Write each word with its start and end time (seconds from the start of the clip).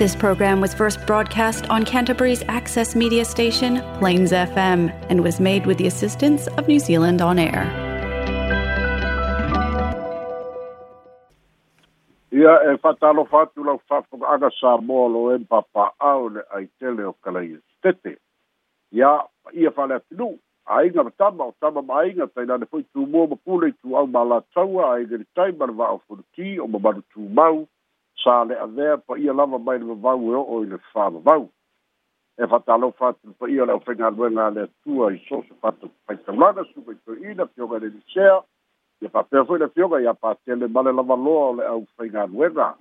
This 0.00 0.16
program 0.16 0.62
was 0.62 0.72
first 0.72 0.98
broadcast 1.06 1.68
on 1.68 1.84
Canterbury's 1.84 2.42
access 2.48 2.96
media 2.96 3.22
station, 3.26 3.82
Plains 3.98 4.32
FM, 4.32 4.88
and 5.10 5.22
was 5.22 5.38
made 5.38 5.66
with 5.66 5.76
the 5.76 5.86
assistance 5.86 6.46
of 6.56 6.66
New 6.66 6.78
Zealand 6.78 7.20
On 7.20 7.38
Air. 7.38 7.64
Ia 12.32 12.52
e 12.66 12.80
lau 12.80 13.44
lo 14.88 15.36
e 15.36 16.66
le 16.80 17.12
o 17.12 17.14
tete. 17.84 18.16
Ia, 18.94 19.12
ia 19.52 19.70
whale 19.76 20.00
atinu, 20.00 20.38
ma 20.66 21.10
tama 21.20 21.44
o 21.44 21.54
tama 21.60 21.82
ma 21.82 22.00
tai 22.34 22.46
nane 22.48 22.64
ma 22.72 22.78
tū 22.94 23.76
au 23.92 24.06
ma 24.06 24.22
la 24.22 24.40
taua 24.54 24.98
ni 25.04 25.26
tai 25.36 25.50
o 25.50 26.64
o 26.64 26.66
ma 26.72 26.78
maru 27.36 27.66
sa 28.22 28.44
le 28.44 28.56
avea 28.60 28.96
pa 28.98 29.18
ia 29.18 29.32
lava 29.32 29.58
mai 29.58 29.78
le 29.78 29.84
vavau 29.94 30.32
e 30.32 30.34
o'o 30.34 30.62
i 30.62 30.66
le 30.68 30.78
fāvavau 30.92 31.42
e 32.42 32.46
fatalofa 32.46 33.08
atu 33.08 33.32
pa 33.38 33.48
ia 33.48 33.64
le 33.64 33.72
ʻofega 33.72 34.06
aluega 34.10 34.46
a 34.46 34.50
le 34.50 34.62
atua 34.68 35.12
i 35.12 35.18
soso 35.28 35.54
fata 35.60 35.86
paitaulaga 36.06 36.64
sumaitoiina 36.72 37.46
fioga 37.54 37.76
i 37.76 37.80
le 37.80 37.88
lisea 37.94 38.36
ia 39.00 39.08
fa'apea 39.08 39.44
foi 39.46 39.58
le 39.58 39.68
fioga 39.68 40.00
ia 40.00 40.14
patele 40.14 40.66
ma 40.68 40.82
le 40.82 40.92
lavaloa 40.92 41.46
o 41.48 41.54
le 41.56 41.64
au 41.66 41.86
faiga 41.96 42.22
aluega 42.22 42.76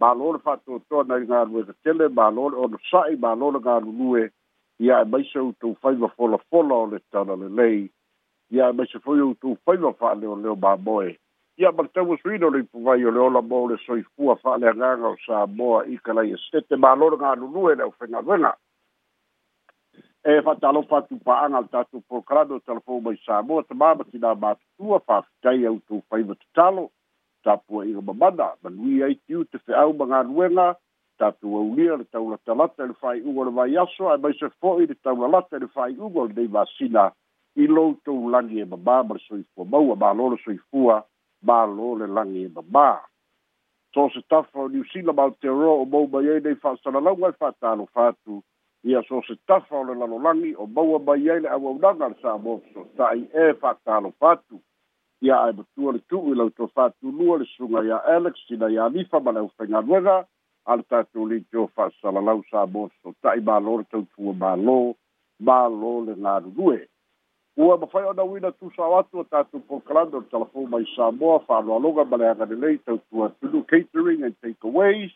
malo 0.00 0.32
le 0.32 0.38
fa'atoatoa 0.38 1.04
nai 1.04 1.26
galuega 1.26 1.74
tele 1.84 2.08
malo 2.08 2.48
le 2.50 2.56
onosa'i 2.56 3.16
malo 3.16 3.50
le 3.50 3.60
galulue 3.60 4.30
ia 4.78 5.00
e 5.02 5.04
maisa 5.04 5.40
outou 5.42 5.76
faiva 5.82 6.08
folafola 6.08 6.74
o 6.74 6.86
le 6.86 6.98
tala 7.10 7.36
lelei 7.36 7.90
ia 8.50 8.68
e 8.70 8.72
maisa 8.72 8.98
foi 9.00 9.20
outou 9.20 9.56
faiva 9.64 9.92
fa'aleoleo 9.92 10.56
mamoe 10.56 11.18
ia 11.58 11.72
matau 11.72 12.14
asuina 12.14 12.48
le 12.50 12.62
puvai 12.62 13.04
o 13.04 13.10
le 13.10 13.18
ola 13.18 13.42
mo 13.42 13.66
le 13.68 13.76
soifua 13.84 14.36
fa'aleagaga 14.36 15.06
o 15.10 15.16
samoa 15.26 15.80
i 15.90 15.96
kalai 15.98 16.30
esete 16.32 16.76
mālolo 16.76 17.18
e 17.70 17.74
le 17.76 17.82
aufegavega 17.82 18.52
e 20.30 20.42
fa'atalofa 20.44 20.96
atu 20.98 21.14
pa'aga 21.24 21.60
le 21.60 21.68
tatou 21.68 22.00
polkalado 22.08 22.60
talafou 22.60 23.00
mai 23.00 23.16
samoa 23.26 23.62
tamā 23.64 23.98
ma 23.98 24.04
tinā 24.12 24.34
matutua 24.38 25.00
fa'afitai 25.00 25.66
au 25.66 25.80
tou 25.88 26.02
faiva 26.08 26.34
tatalo 26.34 26.90
tapua'iga 27.44 28.02
mamana 28.06 28.54
manui 28.62 29.02
ai 29.02 29.18
tiu 29.26 29.44
te 29.44 29.58
fe'au 29.58 29.92
ma 29.98 30.06
galuega 30.06 30.76
tatou 31.18 31.56
aulia 31.58 31.96
le 31.96 32.04
taulatalata 32.04 32.84
i 32.84 32.88
le 32.88 32.94
fa'ai'uga 33.02 33.40
o 33.40 33.44
le 33.44 33.50
vaiaso 33.58 34.06
ae 34.12 34.16
maise 34.18 34.46
fo'i 34.62 34.86
le 34.86 34.94
taulalata 34.94 35.56
i 35.56 35.60
le 35.60 35.66
fa'ai'uga 35.74 36.20
o 36.22 36.26
lenei 36.26 36.44
niin 36.46 36.52
masina 36.54 37.10
i 37.58 37.66
loutou 37.66 38.30
lagi 38.30 38.60
e 38.60 38.64
mamā 38.64 39.02
ma 39.08 39.18
le 39.18 39.24
soifua 39.26 39.64
maua 39.66 39.96
mālolo 39.96 40.38
soifua 40.46 41.02
malo 41.42 41.94
le 41.98 42.06
lagi 42.06 42.44
e 42.44 42.48
mamā 42.48 42.98
so 43.94 44.08
se 44.12 44.20
tafa 44.28 44.58
o 44.60 44.68
niusila 44.68 45.12
ma 45.12 45.22
aotearoa 45.22 45.80
o 45.82 45.84
maumai 45.84 46.28
ai 46.32 46.40
nei 46.40 46.54
fa'asalalau 46.54 47.24
ae 47.26 47.32
fa'atalofa 47.32 48.06
atu 48.08 48.42
ia 48.84 49.02
so 49.08 49.22
se 49.26 49.36
tafa 49.46 49.76
o 49.78 49.84
le 49.84 49.94
lalolagi 49.94 50.54
o 50.56 50.66
maua 50.66 50.98
mai 50.98 51.30
ai 51.30 51.40
le 51.40 51.48
auaunaga 51.48 52.08
le 52.08 52.16
sa'amo 52.22 52.58
fesoata'i 52.58 53.22
e 53.42 53.54
fa'atalofa 53.54 54.30
atu 54.32 54.60
ia 55.22 55.36
ae 55.44 55.52
matua 55.52 55.92
le 55.92 55.98
tu'u 56.08 56.32
i 56.32 56.36
lautou 56.36 56.68
fa'atulua 56.74 57.38
le 57.38 57.44
suga 57.54 57.84
iā 57.86 57.96
alex 58.16 58.50
ina 58.50 58.66
iā 58.68 58.88
lifa 58.92 59.20
ma 59.20 59.30
le 59.32 59.40
aufaigaluega 59.46 60.16
a 60.66 60.76
le 60.76 60.82
tatou 60.82 61.26
leitio 61.26 61.68
fa'asalalau 61.74 62.42
sa'amo 62.50 62.88
fesoata'i 62.88 63.40
mālō 63.48 63.78
le 63.78 63.84
tautufua 63.90 64.34
mālō 64.42 64.78
mālō 65.46 65.94
le 66.06 66.14
galulue 66.22 66.84
ua 67.58 67.78
mafai 67.78 68.04
ona 68.04 68.24
uina 68.24 68.52
tusao 68.52 68.98
atu 68.98 69.18
o 69.18 69.24
tatou 69.24 69.60
pokalado 69.60 70.18
le 70.20 70.24
telefou 70.30 70.66
mai 70.68 70.84
samoa 70.96 71.38
fa'aloaloga 71.40 72.04
ma 72.04 72.16
le 72.16 72.28
agani 72.30 72.78
tautua 72.78 73.28
tulu 73.40 73.64
catering 73.66 74.22
and 74.22 74.34
takeaways 74.40 75.10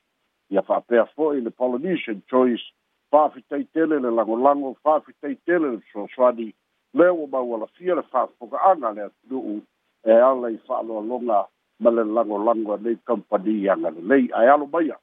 ia 0.50 0.62
fa'apea 0.62 1.04
fo'i 1.14 1.40
le 1.40 1.50
polynesian 1.50 2.18
choice 2.30 2.64
fa'afitaitele 3.10 3.98
le 4.00 4.10
lagolago 4.10 4.74
fa'afitaitele 4.82 5.70
le 5.70 5.78
soasoani 5.92 6.50
lea 6.94 7.12
ua 7.12 7.26
maualafia 7.30 7.94
le 7.94 8.02
fa'afoga'aga 8.02 8.90
le 8.96 9.02
atunu'u 9.02 9.62
e 10.04 10.12
ala 10.12 10.50
i 10.50 10.58
fa'aloaloga 10.66 11.46
ma 11.80 11.90
le 11.90 12.04
lagolago 12.04 12.74
anei 12.74 12.96
kampani 13.06 13.68
agalelei 13.68 14.30
ae 14.34 14.50
alo 14.50 14.66
maia 14.66 14.96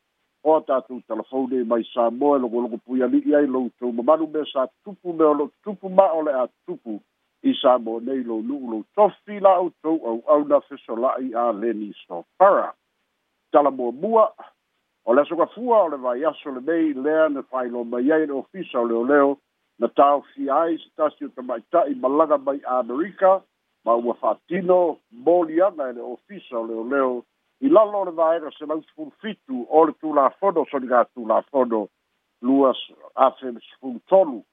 o 0.44 0.60
tatou 0.62 1.00
telefone 1.08 1.64
mai 1.64 1.88
sa 1.94 2.12
moe 2.12 2.36
logologo 2.40 2.78
pui 2.84 3.00
ai 3.04 3.48
loutou 3.48 3.94
mamalu 3.94 4.28
me 4.28 4.44
sa 4.54 4.68
tupu 4.84 5.14
me 5.14 5.24
o 5.26 5.34
lo'o 5.34 5.50
tupu 5.64 5.90
ma 5.90 6.12
o 6.12 6.22
le 6.24 6.32
a 6.36 6.48
tupu 6.68 7.00
i 7.44 7.54
sa 7.62 7.78
mo 7.80 8.00
nei 8.04 8.24
lo 8.28 8.40
nu'u 8.44 8.68
lou 8.72 8.84
tofi 8.96 9.40
la 9.40 9.54
outou 9.64 9.98
auauna 10.10 10.60
fesola'i 10.68 11.32
a 11.34 11.52
leni 11.56 11.92
sofara 12.04 12.72
talamuamua 13.52 14.26
o 15.08 15.14
le 15.16 15.22
asogafua 15.24 15.78
o 15.84 15.88
le 15.90 15.98
vaiaso 16.04 16.52
lenei 16.56 16.92
lea 17.06 17.30
na 17.30 17.42
fa'ailoa 17.50 17.84
mai 17.92 18.12
ai 18.12 18.26
le 18.28 18.34
o 18.80 18.86
leoleo 18.92 19.38
na 19.80 19.88
taofia 19.88 20.56
ai 20.64 20.78
se 20.84 20.90
tasi 20.96 21.26
o 21.26 21.30
i 21.92 21.96
malaga 22.04 22.38
mai 22.38 22.60
amerika 22.80 23.42
ma 23.86 23.96
ua 23.96 24.14
fa'atino 24.22 24.98
moli 25.12 25.62
ana 25.62 25.84
e 25.90 25.94
le 25.94 26.02
o 26.02 26.18
leoleo 26.72 27.24
i 27.62 27.70
lalo 27.70 28.00
o 28.02 28.06
le 28.06 28.12
vaega 28.12 28.52
selausefulufitu 28.52 29.66
o 29.70 29.86
le 29.86 29.94
tulafono 30.02 30.66
soliga 30.66 31.06
lua 32.42 32.74
afe 33.16 33.48
sefulu 33.68 34.00
tolu 34.08 34.44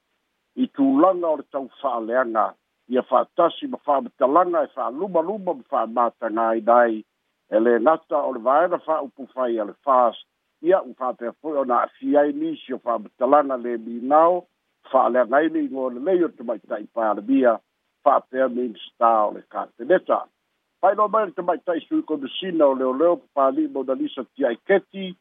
i 0.55 0.67
tulaga 0.69 1.27
o 1.29 1.37
le 1.37 1.43
taufa'aleaga 1.51 2.47
ia 2.89 3.03
fa'atasi 3.03 3.67
ma 3.67 3.79
fa'amatalaga 3.79 4.65
e 4.65 4.69
fa'alumaluma 4.75 5.55
ma 5.59 5.63
fa'amatagā 5.71 6.47
ina 6.59 6.77
ai 6.83 7.03
e 7.51 7.59
lē 7.63 7.75
gata 7.87 8.21
o 8.29 8.33
le 8.37 8.41
vaega 8.47 8.79
fa'aupufai 8.85 9.59
a 9.59 9.65
le 9.71 9.75
fas 9.85 10.15
ia 10.63 10.79
u 10.87 10.95
fa'apea 10.99 11.33
fo'i 11.43 11.57
ona 11.65 11.81
a'afia 11.81 12.21
ai 12.23 12.33
nisi 12.33 12.73
o 12.79 12.79
fa'amatalaga 12.79 13.57
lē 13.65 13.75
minao 13.89 14.47
fa'aleaga 14.93 15.37
ai 15.41 15.49
le 15.57 15.65
igo 15.67 15.91
no 15.91 16.13
o 16.29 16.31
tamaita'i 16.39 16.87
palemia 16.95 17.59
fa'apea 18.05 18.49
minista 18.55 19.11
o 19.27 19.33
le 19.35 19.43
kateneta 19.51 20.23
failoa 20.81 21.09
mai 21.11 21.27
le 21.27 21.33
tamaita'i 21.43 21.81
sui 21.89 22.05
o 22.71 22.75
leoleo 22.75 23.17
papali'i 23.17 23.67
lisa 24.03 24.25
tiaiketi 24.35 25.15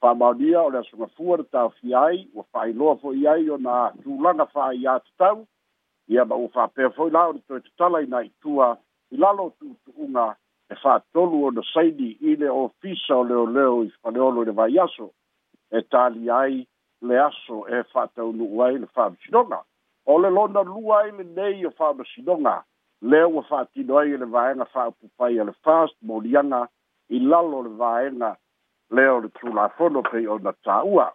fa'amaonia 0.00 0.62
o 0.62 0.70
le 0.70 0.78
asogafua 0.78 1.36
le 1.42 1.44
taofia 1.50 1.98
ai 2.06 2.28
ua 2.34 2.46
fa'ailoa 2.52 2.96
fo'i 3.02 3.26
ai 3.26 3.50
ona 3.50 3.90
tulaga 4.02 4.46
fa'aiā 4.46 5.00
tatau 5.04 5.46
ia 6.08 6.24
ma 6.24 6.36
ua 6.36 6.48
faapea 6.48 6.90
foi 6.90 7.10
la 7.10 7.24
ona 7.28 7.38
toe 7.48 7.60
tatala 7.60 8.00
ina 8.02 8.22
itua 8.22 8.78
i 9.10 9.16
lalo 9.16 9.52
tuutu'uga 9.58 10.36
e 10.70 10.74
fa'atolu 10.74 11.44
ona 11.44 11.62
saini 11.74 12.10
i 12.20 12.36
le 12.36 12.50
ofisa 12.50 13.16
o 13.16 13.24
leoleo 13.24 13.82
i 13.84 13.90
faleolo 14.02 14.42
i 14.42 14.46
le 14.46 14.52
vaiaso 14.52 15.10
e 15.70 15.82
tali 15.82 16.30
ai 16.30 16.66
le 17.02 17.18
aso 17.20 17.66
e 17.68 17.82
fa'ataunu'u 17.92 18.62
ai 18.64 18.78
le 18.78 18.86
fa'amasinoga 18.86 19.58
o 20.06 20.18
le 20.22 20.30
lona 20.30 20.62
lua 20.62 20.98
ai 21.00 21.10
lenei 21.10 21.66
o 21.66 21.70
fa'amasinoga 21.70 22.64
lea 23.02 23.28
ua 23.28 23.42
fa'atino 23.42 23.96
ai 23.98 24.12
e 24.12 24.16
le 24.16 24.26
vaega 24.26 24.64
fa'aupupai 24.64 25.40
a 25.40 25.44
le 25.44 25.52
fast 25.64 25.96
moliaga 26.02 26.62
i 27.08 27.18
lalo 27.20 27.62
le 27.62 27.68
vaega 27.82 28.36
lea 28.90 29.12
o 29.14 29.20
le 29.20 29.28
tulafono 29.28 30.02
pei 30.10 30.26
ona 30.26 30.52
tāua 30.52 31.12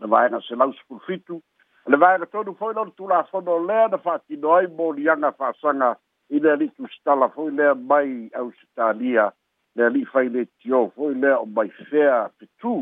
le 0.00 0.06
vaega 0.06 0.40
selau 0.40 0.72
sekulufitu 0.74 1.42
le 1.88 1.96
vae 1.96 2.18
le 2.18 2.26
tonu 2.26 2.54
foi 2.58 2.72
lona 2.74 2.90
tulafono 2.96 3.50
o 3.56 3.66
lea 3.66 3.88
na 3.88 3.98
fa'atino 3.98 4.54
ai 4.54 4.66
moliaga 4.66 5.32
fa'asaga 5.34 5.96
i 6.30 6.38
le 6.40 6.50
ali'i 6.52 6.70
tusitala 6.76 7.28
foi 7.34 7.50
lea 7.50 7.74
mai 7.74 8.30
ausitalia 8.38 9.30
le 9.76 9.84
ali'i 9.86 10.06
failetio 10.12 10.90
foi 10.94 11.14
lea 11.14 11.38
o 11.40 11.46
mai 11.46 11.68
fea 11.90 12.28
fetū 12.38 12.74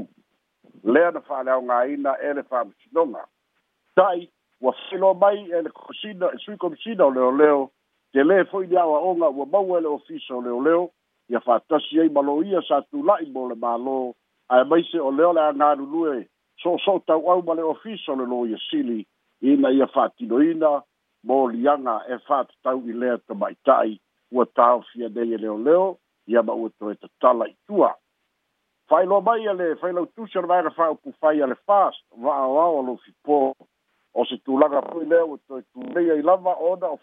lea 0.85 1.11
na 1.11 1.21
fa'aleaogāina 1.21 2.13
e 2.29 2.33
le 2.37 2.43
ta'i 3.95 4.29
ua 4.61 4.73
failoa 4.77 5.15
mai 5.15 5.49
e 5.51 5.63
le 5.63 5.71
komisina 5.71 6.27
e 6.35 6.39
sui 6.39 6.57
o 6.61 7.71
te 8.13 8.23
le 8.25 8.43
aʻoaʻoga 8.45 9.27
ua 9.39 9.47
maua 9.47 9.79
e 9.79 9.83
le 9.83 9.89
o 10.35 10.41
leoleo 10.45 10.91
ia 11.29 11.41
fa'atasi 11.41 12.01
ai 12.01 12.09
ma 12.09 12.21
lo 12.21 12.43
ia 12.43 12.61
sa 12.69 12.83
tula'i 12.91 13.31
mo 13.33 13.49
le 13.49 13.57
o 15.01 15.11
leo 15.11 16.25
so 16.63 16.77
so 16.85 16.99
tau 17.07 17.21
au 17.31 17.43
ma 17.43 17.55
le 17.55 17.63
le 18.09 18.27
lo 18.27 18.47
ia 18.47 18.59
sili 18.71 19.07
ina 19.41 19.71
ia 19.71 19.87
faatinoina 19.87 20.83
mo 21.25 21.49
liaga 21.49 22.01
e 22.09 22.19
faatatau 22.27 22.79
i 22.89 22.93
lea 22.93 23.19
tai 23.65 24.01
ua 24.33 24.47
taofia 24.47 25.09
nei 25.09 25.33
e 25.35 25.39
leoleo 25.39 25.97
ia 26.27 26.43
ma 26.43 26.53
ua 26.53 26.71
toe 26.79 26.95
tatala 26.95 27.49
itua 27.49 27.95
faailoa 28.89 29.21
mai 29.21 29.43
lo 29.45 29.55
tu 29.55 29.81
failautusi 29.81 30.39
ona 30.39 30.47
vaega 30.47 30.71
faupufai 30.71 31.39
fai 31.39 31.49
le 31.49 31.55
fast 31.67 32.05
va'aoao 32.19 32.79
a 32.79 32.83
lo 32.83 32.97
fipō 33.05 33.55
o 34.15 34.25
se 34.25 34.37
tulaga 34.37 34.83
poi 34.83 35.05
lea 35.09 35.25
ua 35.25 35.39
toe 35.49 35.63
le 35.75 35.91
tia 35.95 36.23
lava 36.23 36.53
ona 36.61 36.87
o 36.89 36.99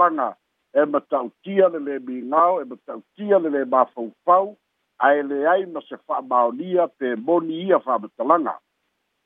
langa 0.00 0.36
e 0.74 0.84
tia 1.42 1.68
le 1.68 1.78
lē 1.78 1.98
migao 2.06 2.60
e 2.60 2.64
matautia 2.64 3.38
le 3.38 3.48
lē 3.48 3.64
mafaufau 3.64 4.56
e 5.02 5.22
le 5.22 5.22
leai 5.34 5.66
ma 5.66 5.80
se 5.88 5.96
fa'amaonia 5.96 6.88
pe 6.98 7.16
ia 7.48 7.80
langa 8.24 8.58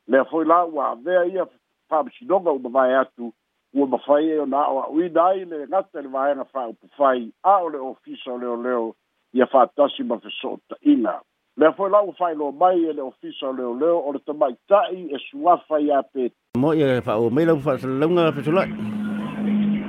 lea 0.07 0.25
foi 0.25 0.45
la 0.45 0.63
ua 0.73 0.89
avea 0.91 1.25
ia 1.33 1.47
faamasinoga 1.89 2.51
uma 2.51 2.69
vae 2.69 2.97
atu 2.97 3.33
ua 3.75 3.87
mafai 3.87 4.23
ai 4.31 4.31
e 4.31 4.41
ona 4.41 4.57
aʻoaʻuina 4.63 5.23
ai 5.25 5.45
le 5.45 5.67
gata 5.67 5.99
i 6.01 6.03
le 6.03 6.09
vaega 6.09 6.45
faaupu 6.45 6.87
fai 6.97 7.33
a 7.43 7.57
o 7.63 7.69
le 7.69 7.79
ofisa 7.79 8.31
o 8.33 8.39
leoleo 8.39 8.95
ia 9.35 9.47
faatasi 9.47 10.03
ma 10.07 10.17
fesootaʻiga 10.17 11.15
lea 11.57 11.73
foi 11.77 11.91
la 11.91 12.01
ua 12.03 12.13
faailoa 12.19 12.53
mai 12.53 12.85
e 12.85 12.93
le 12.93 13.03
ofisa 13.03 13.49
o 13.49 13.53
leoleo 13.53 13.99
o 13.99 14.13
le 14.13 14.19
tamaitaʻi 14.19 15.11
e 15.17 15.19
suafa 15.31 15.79
iā 15.81 16.03
pe 16.13 16.31
mo 16.59 16.75
ia 16.75 17.03
faaua 17.03 17.27
e 17.27 17.31
mai 17.35 17.45
lau 17.47 17.57
faasalalauga 17.59 18.31
fesolaʻi 18.39 18.75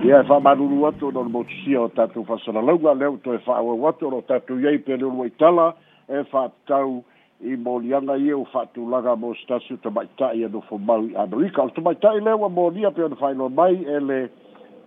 ia 0.06 0.20
e 0.20 0.24
faamalulu 0.24 0.86
atu 0.88 1.08
ona 1.08 1.20
ole 1.20 1.30
motusia 1.30 1.82
o 1.82 1.88
tatou 1.90 2.26
faasalalauga 2.26 2.94
leu 2.94 3.18
toe 3.18 3.38
faauau 3.38 3.88
atu 3.88 4.08
ona 4.08 4.16
o 4.18 4.22
tatou 4.22 4.60
iai 4.60 4.78
pe 4.78 4.98
leoluaitala 4.98 5.74
e 6.10 6.24
faatatau 6.24 7.04
i 7.42 7.56
molianga 7.58 8.16
i 8.18 8.30
eu 8.34 8.46
fatu 8.52 8.86
laga 8.90 9.16
mo 9.16 9.34
stasi 9.36 9.74
o 9.74 9.78
tamaitai 9.78 10.46
ano 10.46 10.62
fomaui 10.70 11.16
amerika 11.16 11.62
o 11.62 11.70
tamaitai 11.70 12.20
leo 12.20 12.46
a 12.46 12.50
molia 12.50 12.92
pe 12.92 13.04
ono 13.04 13.16
failoa 13.16 13.50
mai 13.50 13.84
ele 13.86 14.30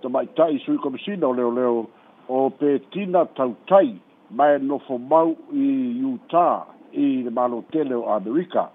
tamaitai 0.02 0.58
sui 0.66 0.78
komisina 0.78 1.26
o 1.28 1.32
leo 1.32 1.50
leo 1.50 1.86
o 2.28 2.50
pe 2.50 2.78
tina 2.90 3.24
tautai 3.38 3.94
mai 4.30 4.58
no 4.58 4.78
fomau 4.78 5.36
i 5.52 6.02
uta 6.04 6.66
i 6.92 7.22
le 7.22 7.30
malo 7.30 7.62
tele 7.70 7.94
o 7.94 8.10
amerika 8.10 8.68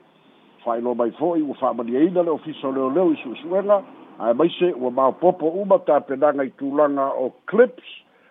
failoa 0.63 0.95
mai 0.95 1.11
foi 1.11 1.41
ua 1.41 1.55
faamaniaina 1.55 2.23
le 2.23 2.29
ofisa 2.29 2.67
o 2.67 2.71
leo 2.71 2.89
leo 2.89 3.11
i 3.11 3.17
suʻesuʻega 3.23 3.81
ae 4.19 4.33
maise 4.33 4.71
ua 4.79 4.91
maopopo 4.91 5.47
uma 5.49 5.79
tapenaga 5.79 6.43
i 6.47 6.49
tulaga 6.49 7.11
o 7.19 7.33
clips 7.45 7.83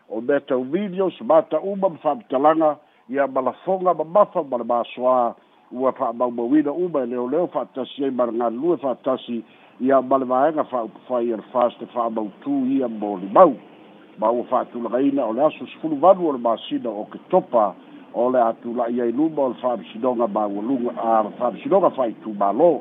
o 0.09 0.21
metau 0.21 0.65
videos 0.65 1.21
mata 1.21 1.61
uma 1.61 1.89
ma 1.89 1.99
faamatalaga 1.99 2.77
ia 3.09 3.27
malafoga 3.27 3.95
mamafa 3.95 4.43
ma 4.45 4.57
le 4.59 4.65
masoā 4.65 5.35
ua 5.73 5.93
fa'amaumauina 5.93 6.73
uma 6.73 7.01
e 7.03 7.07
leoleo 7.07 7.47
fa'atasi 7.53 8.05
ai 8.05 8.11
ma 8.11 8.27
le 8.27 8.33
galulue 8.33 8.77
fa'atasi 8.77 9.45
ia 9.81 10.01
ma 10.03 10.17
le 10.19 10.25
vaega 10.25 10.65
fa'aupufai 10.65 11.33
a 11.33 11.37
le 11.37 11.43
faste 11.53 11.87
fa'amautū 11.87 12.65
ia 12.79 12.89
mo 12.89 13.19
limau 13.19 13.57
ma 14.19 14.31
ua 14.31 14.45
fa'atulagaina 14.45 15.25
o 15.27 15.33
le 15.33 15.43
aso 15.45 15.67
sefulu 15.67 15.97
vanu 15.97 16.29
o 16.29 16.33
le 16.33 16.39
masina 16.39 16.89
o 16.91 17.05
ke 17.05 17.19
topa 17.29 17.75
o 18.15 18.31
le 18.31 18.41
atula'i 18.43 19.01
ai 19.03 19.13
luma 19.13 19.43
o 19.43 19.49
le 19.49 19.61
fa'amisinoga 19.61 20.27
maualuga 20.29 20.97
a 20.97 21.23
le 21.29 21.37
fa'amisinoga 21.37 21.91
fa'aitūmālō 21.91 22.73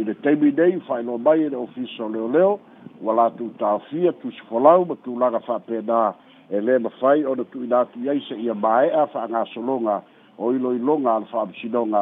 i 0.00 0.04
le 0.04 0.14
taimi 0.24 0.52
nei 0.56 0.80
fa'ailoa 0.88 1.18
mai 1.18 1.44
e 1.44 1.48
le 1.52 1.56
ofisa 1.56 2.04
o 2.04 2.08
leoleo 2.08 2.58
ua 3.02 3.12
latou 3.14 3.52
taofia 3.58 4.12
tusifolau 4.24 4.86
ma 4.88 4.96
tulaga 5.04 5.40
fa'apenā 5.40 6.00
e 6.50 6.58
lē 6.66 6.78
mafai 6.82 7.22
ona 7.30 7.44
tuuinatu 7.52 8.00
i 8.04 8.08
ai 8.10 8.20
seʻia 8.28 8.54
mae'a 8.60 9.04
fa'agasologa 9.12 9.96
o 10.38 10.50
iloiloga 10.54 11.10
a 11.12 11.20
le 11.22 11.28
fa'amasinoga 11.32 12.00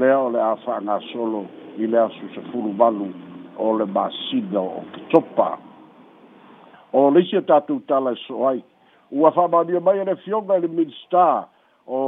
lea 0.00 0.18
o 0.24 0.28
le 0.34 0.40
a 0.46 0.50
fa'agasolo 0.64 1.44
i 1.80 1.86
le 1.88 1.98
asusafulu 2.02 2.72
malu 2.82 3.06
o 3.56 3.70
le 3.78 3.86
masino 3.96 4.64
o 4.78 4.82
ketopa 4.96 5.48
o 6.92 7.06
le 7.10 7.24
isi 7.24 7.36
e 7.40 7.44
tatou 7.48 7.80
tala 7.88 8.12
e 8.12 8.20
soo 8.26 8.44
ai 8.50 8.62
ua 9.10 9.30
fa'amaonia 9.32 9.80
mai 9.80 9.98
ele 10.04 10.16
fioga 10.24 10.58
le 10.58 10.68
minista 10.68 11.48
o 11.88 11.98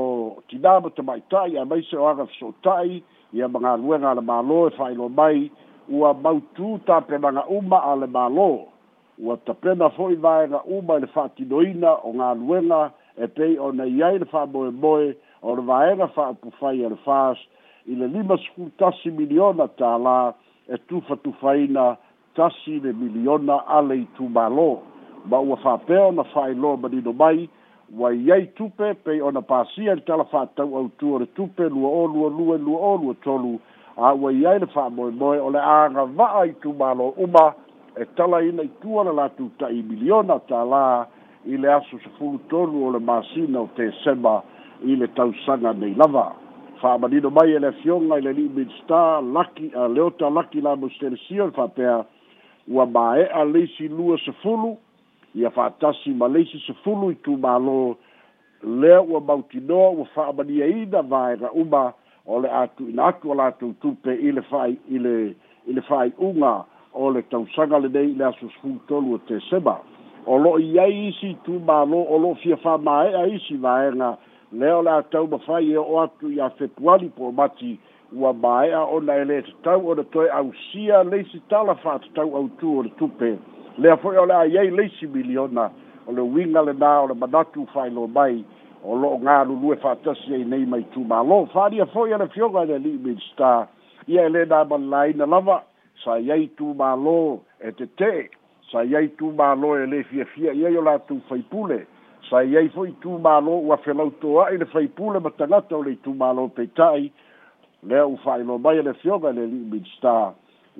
tinā 0.51 0.75
ma 0.85 0.91
tamaita'i 0.97 1.57
a 1.57 1.65
mai 1.65 1.81
seʻoaga 1.89 2.29
e 2.29 2.31
fesoota'i 2.35 3.03
ia 3.33 3.49
magaluega 3.49 4.11
a 4.11 4.15
le 4.21 4.27
mālō 4.29 4.61
e 4.69 4.75
fa'ailoa 4.77 5.09
mai 5.09 5.51
ua 5.89 6.13
mautū 6.13 6.77
tapenaga 6.85 7.49
uma 7.49 7.81
a 7.81 7.97
le 7.97 8.07
mālō 8.13 8.51
ua 9.19 9.37
tapena 9.37 9.91
fo'i 9.91 10.15
vaega 10.17 10.61
uma 10.63 10.97
i 10.97 11.01
le 11.03 11.07
fa'atinoina 11.11 11.93
o 12.07 12.13
galuega 12.13 12.93
e 13.17 13.27
pei 13.29 13.59
ona 13.59 13.85
iai 13.87 14.19
le 14.23 14.27
fa'amoemoe 14.31 15.15
o 15.43 15.55
le 15.59 15.63
vaega 15.71 16.07
fa'apufai 16.15 16.85
e 16.87 16.91
le 16.93 16.97
fas 17.07 17.39
i 17.87 17.97
le 17.99 18.07
lima 18.07 18.37
sekulu 18.45 18.71
tasi 18.79 19.11
miliona 19.11 19.67
tālā 19.81 20.33
e 20.69 20.79
tufatufaina 20.89 21.97
tasi 22.39 22.79
le 22.85 22.93
miliona 22.95 23.59
ale 23.67 23.97
i 24.05 24.07
tumālō 24.19 24.69
ma 25.31 25.41
ua 25.41 25.57
fa'apea 25.67 26.07
ona 26.15 26.25
fa'ailoa 26.35 26.77
manino 26.77 27.13
mai 27.13 27.49
ua 27.99 28.13
iai 28.15 28.47
tupe 28.55 28.95
pei 29.05 29.21
ona 29.23 29.43
pasia 29.43 29.93
i 29.93 29.97
le 29.97 30.03
tala 30.07 30.25
fa'atau 30.31 30.79
autū 30.79 31.13
o 31.17 31.19
le 31.19 31.27
tupe 31.35 31.67
lua 31.69 31.89
o 31.91 32.07
lua 32.07 32.31
lue 32.31 32.59
lua 32.59 32.95
o 32.95 32.97
lua 32.97 33.15
tolu 33.27 33.57
a 33.97 34.13
ua 34.15 34.31
iai 34.33 34.59
le 34.61 34.67
fa'amoemoe 34.67 35.39
o 35.41 35.51
le 35.51 35.59
agava'a 35.75 36.45
i 36.47 36.55
tumālō 36.63 37.13
uma 37.27 37.53
e 38.01 38.05
tala 38.17 38.43
ina 38.45 38.63
i 38.63 38.69
tua 38.81 39.03
la 39.05 39.13
latu 39.13 39.51
ta 39.59 39.69
i 39.75 39.83
miliona 39.83 40.39
ta 40.49 40.63
la 40.65 41.07
i 41.47 41.57
le 41.59 41.69
aso 41.73 41.99
se 41.99 42.09
fulu 42.19 42.39
tonu 42.51 42.85
o 42.87 42.91
le 42.95 42.99
masina 43.03 43.61
o 43.61 43.69
te 43.75 43.89
seba 44.05 44.43
i 44.87 44.95
le 44.97 45.09
tausanga 45.17 45.73
nei 45.73 45.95
lava. 45.97 46.35
Fa 46.81 46.97
manino 46.99 47.31
mai 47.31 47.53
e 47.57 47.59
le 47.59 47.73
fionga 47.83 48.19
i 48.19 48.23
le 48.23 48.33
li 48.33 48.47
minsta 48.55 49.21
laki 49.21 49.73
a 49.75 49.87
leota 49.89 50.29
laki 50.31 50.61
la 50.61 50.75
mosterisio 50.77 51.49
i 51.51 51.57
fatea 51.59 52.05
ua 52.69 52.87
mae 52.87 53.27
a 53.27 53.43
leisi 53.45 53.89
lua 53.89 54.17
se 54.25 54.33
fulu 54.43 54.77
i 55.35 55.45
a 55.45 55.51
fatasi 55.51 56.13
ma 56.15 56.29
leisi 56.29 56.59
se 56.67 56.73
fulu 56.85 57.11
i 57.11 57.19
tu 57.25 57.35
malo 57.37 57.97
lea 58.63 59.01
ua 59.03 59.21
mautinoa 59.21 59.91
ua 59.91 60.05
fa 60.15 60.29
amania 60.31 60.67
ina 60.67 61.03
vae 61.03 61.37
ra 61.41 61.51
uma 61.51 61.91
o 62.27 62.39
le 62.41 62.49
atu 62.51 62.89
ina 62.91 63.09
aku 63.11 63.31
o 63.31 63.35
la 63.35 63.51
tu 63.53 63.75
tupe 63.81 64.11
i 64.13 64.31
le 64.33 64.43
fai, 64.43 64.79
ile, 64.89 65.35
ile 65.67 65.81
fai 65.83 66.13
unga 66.19 66.65
o 66.99 67.11
le 67.15 67.23
tausaga 67.31 67.79
lenei 67.79 68.11
i 68.11 68.15
le 68.19 68.25
aso 68.27 68.49
sukulu 68.57 68.79
tolu 68.89 69.13
o 69.15 69.19
tesema 69.27 69.77
o 70.27 70.39
lo'o 70.43 70.59
i 70.59 70.79
ai 70.83 70.97
isi 71.09 71.37
tu 71.45 71.59
mālo 71.67 72.01
o 72.11 72.19
lo'o 72.19 72.35
fia 72.43 72.57
fāmāe'a 72.59 73.29
isi 73.31 73.55
vaega 73.63 74.17
lea 74.53 74.75
o 74.79 74.83
le 74.83 74.91
a 74.97 75.03
tau 75.13 75.29
mafai 75.31 75.71
e 75.73 75.77
o 75.79 76.01
atu 76.03 76.33
iā 76.35 76.51
fepuali 76.59 77.09
po 77.15 77.31
mati 77.33 77.77
ua 78.13 78.33
māe'a 78.35 78.83
ona 78.97 79.17
e 79.23 79.29
lē 79.31 79.39
tatau 79.51 79.87
ona 79.95 80.03
toe 80.15 80.27
ausia 80.41 81.05
leisi 81.13 81.41
tala 81.53 81.75
fa'atatau 81.85 82.35
autū 82.41 82.75
o 82.81 82.85
le 82.89 82.95
tupe 82.99 83.31
lea 83.79 83.97
fo'i 84.03 84.19
o 84.19 84.27
le 84.27 84.35
aiai 84.43 84.71
leisi 84.75 85.07
miliona 85.07 85.71
o 86.07 86.13
le 86.19 86.27
uiga 86.27 86.67
lenā 86.67 86.91
o 87.05 87.11
le 87.13 87.19
manatu 87.23 87.69
fa'ailo 87.75 88.09
mai 88.11 88.43
o 88.83 88.97
lo'o 88.99 89.23
galulue 89.23 89.77
fa'atasi 89.85 90.35
ai 90.35 90.45
nei 90.45 90.67
mai 90.67 90.83
tumālo 90.97 91.45
fa'alia 91.55 91.87
fo'i 91.95 92.13
ana 92.19 92.27
fioga 92.35 92.67
ele 92.67 92.79
li'i 92.89 92.99
minista 93.07 93.69
ia 94.09 94.27
e 94.27 94.35
lē 94.35 94.49
nā 94.51 94.65
malalaina 94.67 95.27
lava 95.31 95.63
sa 96.05 96.17
yai 96.21 96.49
tu 96.57 96.73
ma 96.77 96.95
lo 96.97 97.45
e 97.59 97.71
te 97.75 97.87
te 97.99 98.29
sa 98.71 98.83
yai 98.85 99.09
tu 99.19 99.31
ma 99.39 99.53
lo 99.55 99.75
e 99.77 99.87
le 99.87 100.03
fia 100.07 100.25
fia 100.35 100.53
ia 100.55 100.69
yo 100.71 100.81
la 100.87 100.99
tu 101.09 101.19
fai 101.29 101.41
pule 101.51 101.81
sa 102.29 102.43
yai 102.45 102.69
foi 102.75 102.93
tu 103.03 103.17
ma 103.23 103.39
lo 103.47 103.57
wa 103.71 103.77
fe 103.83 103.93
lau 103.99 104.11
to 104.21 104.39
a 104.43 104.51
le 104.61 104.67
fai 104.73 104.87
pule 104.87 105.19
ma 105.21 105.31
tanga 105.37 105.61
to 105.71 105.81
le 105.83 105.97
tu 106.05 106.13
ma 106.15 106.31
lo 106.33 106.47
pe 106.49 106.69
tai 106.79 107.11
le 107.91 108.01
u 108.05 108.17
fai 108.25 108.45
lo 108.45 108.59
mai 108.59 108.83
le 108.83 108.95
fioga 109.01 109.31
le 109.33 109.45
li 109.47 109.57
bi 109.73 109.83
sta 109.97 110.15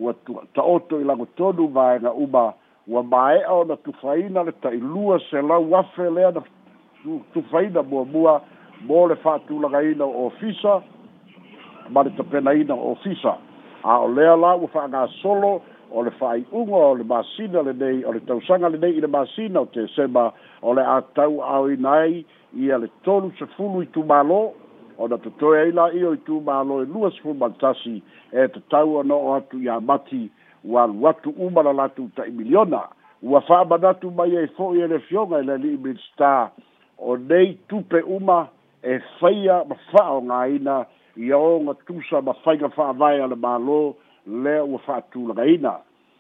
wa 0.05 0.15
tu 0.25 0.39
ta 0.55 0.63
oto 0.63 0.99
i 1.01 1.05
lango 1.09 1.27
todu 1.35 1.67
va 1.71 1.99
na 1.99 2.11
uba 2.15 2.53
wa 2.87 3.03
mai 3.03 3.43
o 3.51 3.65
na 3.65 3.77
tu 3.77 3.93
fai 4.03 4.31
na 4.31 4.43
le 4.47 4.55
tai 4.63 4.77
lua 4.79 5.19
se 5.31 5.41
la 5.43 5.57
wa 5.59 5.83
fe 5.97 6.07
le 6.11 6.31
na 6.39 6.43
tu 7.33 7.43
fai 7.51 7.67
na 7.75 7.83
bua 7.83 8.05
bua 8.05 8.39
mo 8.87 9.07
le 9.11 9.15
fa 9.25 9.39
tu 9.49 9.59
la 9.61 9.69
ga 9.75 9.83
ina 9.83 10.05
ofisa 10.07 10.79
ma 11.91 12.03
le 12.07 12.15
tapena 12.17 12.53
ina 12.55 12.75
ofisa 12.75 13.39
a 13.89 13.99
o 14.05 14.09
lea 14.09 14.37
la 14.37 14.55
ua 14.57 14.69
fa'agasolo 14.69 15.63
o 15.91 16.03
le 16.05 16.11
fa'ai'uga 16.21 16.77
o 16.93 16.95
le 16.95 17.05
masina 17.05 17.63
lenei 17.63 18.05
o 18.05 18.13
le 18.13 18.21
tausaga 18.21 18.69
lenei 18.69 18.99
i 18.99 19.01
le 19.01 19.09
masina 19.09 19.61
o 19.61 19.67
tesema 19.67 20.33
o 20.63 20.75
le 20.77 20.83
atau 20.85 21.41
aoina 21.43 21.93
ai 22.05 22.25
ia 22.53 22.77
le 22.79 22.91
tolu 23.03 23.33
sefulu 23.39 23.81
i 23.83 23.89
tumālō 23.95 24.41
ona 24.99 25.19
totoe 25.25 25.61
ai 25.63 25.73
la 25.73 25.87
io 25.97 26.13
i 26.13 26.21
tumālō 26.29 26.83
e 26.83 26.91
lua 26.93 27.11
sefulu 27.17 27.35
malatasi 27.41 27.97
e 28.33 28.49
tatau 28.59 28.99
ana 29.01 29.15
o 29.15 29.33
atu 29.39 29.57
iā 29.65 29.81
mati 29.81 30.29
ua 30.65 30.83
alu 30.85 31.09
atu 31.09 31.33
uma 31.39 31.63
la 31.63 31.73
latou 31.73 32.11
ta'i 32.17 32.31
miliona 32.31 32.83
ua 33.23 33.41
fa'amanatu 33.41 34.11
mai 34.11 34.37
ai 34.37 34.45
e 34.45 34.53
fo'i 34.59 34.83
e 34.85 34.89
le 34.93 34.99
fioga 35.09 35.41
i 35.41 35.45
le 35.49 35.55
ali'i 35.57 35.79
milstar 35.79 36.51
o 36.99 37.17
nei 37.17 37.55
tupe 37.69 38.05
uma 38.05 38.45
e 38.83 39.01
faia 39.19 39.65
mafa'aogāina 39.65 40.85
ia 41.19 41.39
o 41.39 41.59
ga 41.65 41.75
tusa 41.87 42.23
ma 42.23 42.33
faiga 42.45 42.69
fa'avae 42.69 43.21
a 43.23 43.27
le 43.27 43.35
mālō 43.45 43.79
lea 44.45 44.63
ua 44.63 44.79
fa 44.87 44.97
atulagaina 45.03 45.73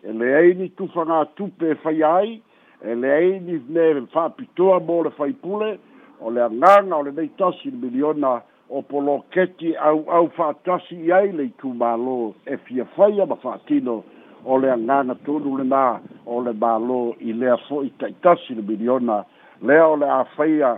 e 0.02 0.12
leai 0.12 0.54
ni 0.54 0.68
tufaga 0.68 1.24
tupe 1.36 1.74
faia 1.82 2.10
e 2.10 2.10
ai 2.10 2.42
e 2.82 2.94
leai 2.94 3.38
ni 3.40 3.60
le 3.74 4.02
fa'apitoa 4.14 4.80
mo 4.80 5.02
le 5.02 5.10
faipule 5.10 5.78
o 6.20 6.30
le 6.30 6.42
agaga 6.42 6.96
o 6.96 7.02
lenei 7.02 7.28
tasi 7.36 7.70
le 7.70 7.78
miliona 7.86 8.40
o 8.70 8.82
poloketi 8.82 9.76
auau 9.76 10.30
fa 10.36 10.48
atasi 10.50 10.98
i 11.06 11.12
ai 11.12 11.30
le 11.32 11.46
itumālō 11.52 12.18
e 12.46 12.56
fia 12.66 12.84
faia 12.98 13.26
ma 13.26 13.36
fa 13.36 13.54
atino 13.54 14.02
o 14.44 14.58
le 14.58 14.70
agaga 14.72 15.14
tonu 15.24 15.54
lenā 15.62 15.84
o 16.26 16.42
le 16.42 16.52
mālō 16.58 17.00
i 17.22 17.32
lea 17.38 17.54
fo'i 17.68 17.92
taʻitasi 18.02 18.58
le 18.58 18.62
miliona 18.66 19.22
lea 19.62 19.86
o 19.94 19.96
le 19.96 20.10
afaia 20.10 20.74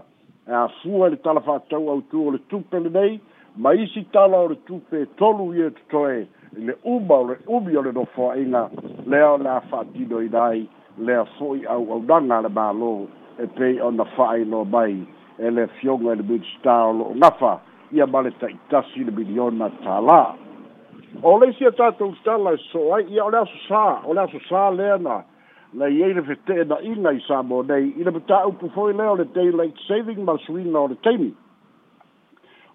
e 0.46 0.52
afua 0.52 1.08
i 1.08 1.10
le 1.16 1.22
talafa 1.24 1.56
atau 1.62 1.88
autu 1.90 2.28
o 2.28 2.30
le 2.30 2.38
tupe 2.52 2.80
lenei 2.84 3.16
ma 3.56 3.72
isi 3.74 4.04
tala 4.12 4.38
o 4.38 4.46
le 4.48 4.56
tupe 4.66 5.06
tolu 5.18 5.54
ia 5.54 5.70
totoe 5.70 6.20
i 6.20 6.26
e 6.56 6.64
le 6.66 6.74
uma 6.84 7.14
o 7.18 7.24
le 7.30 7.36
umi 7.48 7.76
o 7.76 7.82
le 7.82 7.92
nofoaʻiga 7.92 8.62
lea 9.06 9.30
o 9.34 9.36
le 9.38 9.48
a 9.50 9.60
fa'atinoina 9.70 10.42
ai 10.46 10.68
lea 10.98 11.24
fo'i 11.38 11.66
auaunaga 11.66 12.38
a 12.38 12.42
le 12.46 12.50
mālō 12.58 12.92
e 13.42 13.46
pei 13.58 13.80
ona 13.80 14.04
fa'ailoa 14.16 14.64
mai 14.64 15.02
e 15.38 15.50
le 15.50 15.66
fioga 15.80 16.12
i 16.14 16.20
le 16.20 16.24
minista 16.30 16.74
o 16.86 16.92
lo'o 16.92 17.14
gafa 17.22 17.58
ia 17.92 18.06
ma 18.06 18.20
le 18.22 18.30
ta'itasi 18.40 19.04
le 19.04 19.10
miliona 19.18 19.68
tālā 19.82 20.22
o 21.22 21.36
leisi 21.42 21.66
a 21.66 21.72
tatou 21.74 22.14
tala 22.24 22.54
e 22.54 22.58
so 22.70 22.94
ai 22.94 23.02
ia 23.10 23.24
o 23.24 23.30
le 23.34 23.38
aso 23.42 23.56
sā 23.66 23.84
o 24.06 24.14
le 24.14 24.20
aso 24.26 24.38
sā 24.48 24.70
lea 24.76 24.96
na 24.98 25.22
na 25.74 25.86
iai 25.90 26.14
le 26.14 26.22
fetee 26.22 26.64
na'iga 26.70 27.12
i 27.18 27.22
sa 27.26 27.42
mo 27.42 27.62
nei 27.62 27.92
i 27.98 28.02
le 28.04 28.10
matāupu 28.14 28.70
fo'i 28.74 28.94
lea 28.94 29.10
o 29.10 29.14
le 29.18 29.26
day 29.34 29.50
light 29.50 29.76
saving 29.90 30.22
ma 30.22 30.38
suina 30.46 30.78
o 30.86 30.88
le 30.90 30.96
taimi 31.02 31.34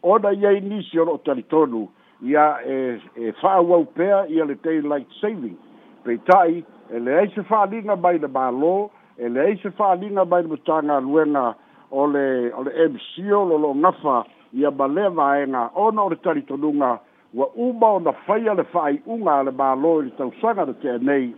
ona 0.05 0.31
ia 0.33 0.51
i 0.51 0.59
nisi 0.61 0.99
o 0.99 1.03
loo 1.05 1.17
talitonu 1.17 1.87
ia 2.21 2.45
e 2.69 3.01
e 3.15 3.31
fa'aauau 3.41 3.85
pea 3.85 4.25
ia 4.29 4.45
le 4.45 4.55
daylight 4.63 5.07
saving 5.21 5.57
peita'i 6.05 6.63
e 6.93 6.99
leai 6.99 7.31
se 7.35 7.41
fa'aliga 7.49 7.95
mai 7.95 8.17
le 8.21 8.27
mālō 8.37 8.75
e 9.17 9.29
leai 9.29 9.57
se 9.63 9.71
fa'aliga 9.77 10.25
mai 10.25 10.43
le 10.45 10.49
matagaluega 10.53 11.45
o 11.91 12.05
le 12.13 12.27
o 12.53 12.63
le 12.67 12.87
mco 12.93 13.39
lo 13.49 13.57
lo'o 13.57 13.73
gafa 13.81 14.17
ia 14.53 14.71
ma 14.71 14.87
lea 14.87 15.09
vaega 15.09 15.65
ona 15.73 16.03
o 16.05 16.09
le 16.09 16.15
talitonuga 16.21 16.93
ua 17.35 17.49
uma 17.65 17.87
ona 17.97 18.13
faia 18.25 18.53
le 18.53 18.63
fa'ai'uga 18.63 19.39
a 19.39 19.43
le 19.43 19.51
mālō 19.61 19.95
i 20.01 20.05
le 20.05 20.11
tausaga 20.21 20.65
le 20.69 20.75
teanei 20.83 21.31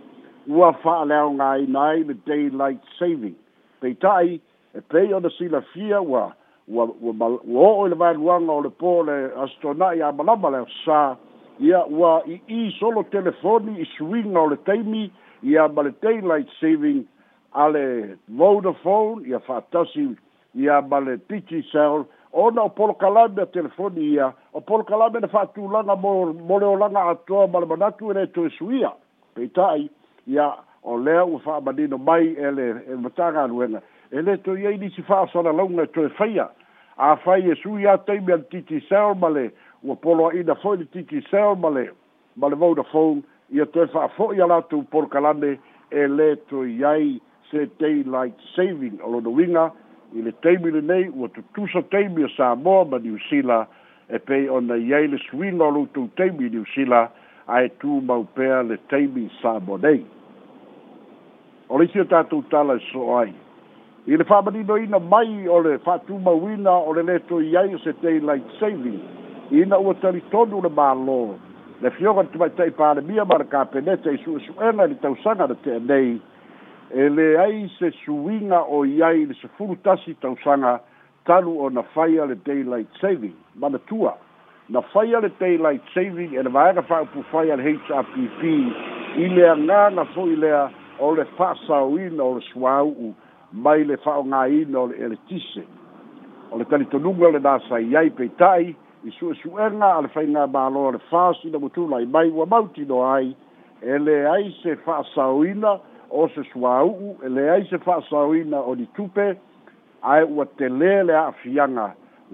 ua 0.47 0.73
fa'aleaogāina 0.83 1.87
ai 1.95 2.03
le 2.11 2.17
daylight 2.27 2.83
saving 2.99 3.33
peita'i 3.81 4.39
e 4.75 4.81
pei 4.83 5.13
ona 5.17 5.29
silafia 5.37 6.01
ua 6.01 6.03
wa 6.27 6.36
ua 6.67 6.87
ua 7.01 7.13
mal 7.13 7.37
ua 7.53 7.67
o'o 7.69 7.85
i 7.85 7.89
le 7.89 7.95
vaeluaga 7.99 8.51
o 8.55 8.61
le 8.63 8.69
pō 8.81 8.95
le 9.07 9.15
astonaʻi 9.45 10.01
amalama 10.03 10.49
le 10.55 10.59
sa 10.85 11.01
ia 11.63 11.79
ua 11.87 12.21
i'i 12.27 12.71
solo 12.79 13.03
telefoni 13.11 13.77
i 13.81 13.85
suiga 13.97 14.41
o 14.41 14.47
le 14.51 14.57
taimi 14.67 15.05
ia 15.43 15.67
ma 15.69 15.81
le 15.87 15.93
daylight 16.03 16.47
saving 16.59 17.05
a 17.53 17.69
le 17.69 17.83
vodaphone 18.27 19.23
ia 19.31 19.39
fa'atasi 19.47 20.07
ia 20.65 20.81
ma 20.89 20.99
le 20.99 21.15
digicell 21.31 22.03
ona 22.33 22.61
o 22.61 22.69
polokalame 22.69 23.41
a 23.41 23.45
telefoni 23.45 24.09
ia 24.13 24.27
o 24.53 24.61
polokalame 24.61 25.19
na 25.23 25.27
fa'atulaga 25.31 25.95
mo 25.95 26.33
mo 26.33 26.59
le 26.59 26.65
olaga 26.65 27.07
atoa 27.13 27.47
ma 27.47 27.59
le 27.59 27.65
manatu 27.71 28.11
e 28.11 28.13
le 28.19 28.27
toe 28.27 28.49
suia 28.57 28.91
peita'i 29.33 29.89
ia 30.35 30.51
o 30.83 30.97
lea 30.99 31.23
ua 31.23 31.39
fa'amanino 31.39 31.97
mai 31.97 32.33
e 32.35 32.51
le 32.51 32.67
e 32.91 32.95
matagaluega 32.95 33.81
e 34.11 34.21
le 34.21 34.37
to 34.37 34.55
ye 34.57 34.77
ni 34.77 34.89
si 34.95 35.01
fa 35.01 35.27
so 35.31 35.41
la 35.41 35.51
longa 35.51 35.85
to 35.87 36.05
e 36.07 36.09
faia 36.15 36.49
a 36.97 37.15
fai 37.23 37.49
e 37.51 37.55
su 37.61 37.77
ya 37.77 37.97
te 37.97 38.19
mi 38.19 38.31
antiti 38.31 38.79
sel 38.87 39.15
male 39.19 39.51
o 39.87 39.95
polo 39.95 40.31
i 40.31 40.43
da 40.43 40.55
foi 40.55 40.85
tiki 40.91 41.21
sel 41.29 41.57
male 41.59 41.93
male 42.35 42.55
vo 42.55 42.73
da 42.73 42.83
fon 42.83 43.21
ia 43.51 43.65
to 43.65 43.85
fa 43.87 44.07
fo 44.15 44.31
ia 44.33 44.45
la 44.47 44.61
tu 44.61 44.83
por 44.89 45.07
calande 45.09 45.59
e 45.91 46.07
le 46.07 46.35
to 46.47 46.63
ye 46.63 47.19
se 47.51 47.67
daylight 47.79 48.35
saving 48.55 48.97
o 49.03 49.09
lo 49.11 49.19
do 49.21 49.29
winga 49.29 49.71
i 50.15 50.21
le 50.21 50.31
te 50.39 50.55
mi 50.57 50.69
e 50.71 50.79
le 50.79 50.81
nei 50.81 51.09
o 51.11 51.27
tu 51.29 51.43
tu 51.53 51.67
so 51.67 51.81
te 51.83 52.07
mi 52.07 52.27
sa 52.35 52.55
mo 52.55 52.83
ma 52.85 52.97
di 52.99 53.09
usila 53.09 53.67
e 54.07 54.19
pe 54.19 54.47
ona 54.47 54.75
ye 54.75 55.05
le 55.07 55.17
swing 55.29 55.59
o 55.61 55.69
lo 55.69 55.87
tu 55.91 56.07
te 56.15 56.31
mi 56.31 56.47
di 56.49 56.57
usila 56.57 57.09
ai 57.47 57.67
tu 57.79 57.99
mau 58.07 58.23
pea 58.35 58.61
le 58.61 58.75
teimi 58.91 59.29
sa 59.41 59.55
bonei. 59.63 60.03
Olisi 61.69 61.99
o 62.01 62.03
tātou 62.03 62.43
tala 62.51 62.75
so 62.91 63.15
ai 63.15 63.31
i 64.07 64.15
le 64.15 64.23
fa'amalinoina 64.23 64.99
mai 65.11 65.47
o 65.51 65.57
le 65.59 65.73
fa'atumauina 65.83 66.71
o 66.71 66.93
le 66.95 67.01
leto 67.03 67.41
i 67.43 67.55
ai 67.59 67.73
o 67.75 67.79
se 67.83 67.91
daylight 67.99 68.45
saving 68.59 68.99
ina 69.51 69.77
ua 69.83 69.93
talitonu 69.99 70.61
le 70.63 70.71
mālō 70.77 71.17
le 71.81 71.91
fioga 71.95 72.23
le 72.23 72.31
tumaita'i 72.35 72.71
palemia 72.77 73.25
ma 73.25 73.35
e 73.35 73.39
le 73.43 73.47
kapeneta 73.51 74.09
i 74.15 74.21
su'esu'ega 74.23 74.85
i 74.85 74.93
le 74.93 74.95
tausaga 75.01 75.43
e 75.49 75.51
le 75.51 75.57
te'e 75.67 75.79
nei 75.89 76.15
e 76.93 77.09
leai 77.17 77.67
se 77.77 77.91
suiga 77.97 78.61
o 78.63 78.85
i 78.85 79.01
ai 79.03 79.25
le 79.25 79.33
sefulu 79.41 79.75
tasi 79.81 80.15
tausaga 80.23 80.77
talu 81.25 81.59
ona 81.67 81.83
faia 81.83 82.25
le 82.31 82.39
daylight 82.47 82.87
saving 83.01 83.35
manatua 83.59 84.15
na 84.69 84.81
faia 84.95 85.19
le 85.19 85.33
daylight 85.43 85.83
saving 85.93 86.31
e 86.33 86.41
le 86.47 86.55
vaega 86.59 86.81
fa'aupufaia 86.87 87.57
le 87.59 87.63
hrpp 87.75 88.57
i 89.19 89.27
le 89.35 89.49
agaga 89.51 90.05
fo'i 90.15 90.35
lea 90.47 90.69
o 90.99 91.11
le 91.19 91.27
fa'asaoina 91.35 92.23
o 92.23 92.33
le 92.39 92.45
suāu'u 92.53 93.13
mai 93.63 93.83
le 93.85 93.97
faaogāina 93.97 94.77
o 94.77 94.85
le 94.91 94.99
eletise 95.05 95.63
o 96.51 96.59
le 96.59 96.65
talitonuga 96.69 97.31
le 97.33 97.39
nasai 97.45 97.95
ai 97.95 98.11
peita'i 98.19 98.73
i 99.03 99.11
suʻesuʻega 99.17 99.89
a 99.97 100.01
le 100.05 100.09
faiga 100.13 100.45
maloa 100.53 100.91
le 100.95 100.99
fasi 101.09 101.49
na 101.51 101.59
matula 101.59 101.99
i 102.01 102.05
mai 102.05 102.29
ua 102.29 102.45
mautinoa 102.45 103.13
ai 103.15 103.35
e 103.81 103.97
leai 104.05 104.51
se 104.61 104.75
fa'asaoina 104.85 105.77
o 106.09 106.27
se 106.33 106.43
suāu'u 106.53 107.15
e 107.25 107.29
leai 107.29 107.65
se 107.69 107.77
fa'asaoina 107.85 108.61
o 108.61 108.73
ni 108.75 108.87
tupe 108.97 109.27
ae 110.03 110.23
ua 110.25 110.45
telē 110.61 110.91
le 111.07 111.13
a'afiaga 111.21 111.87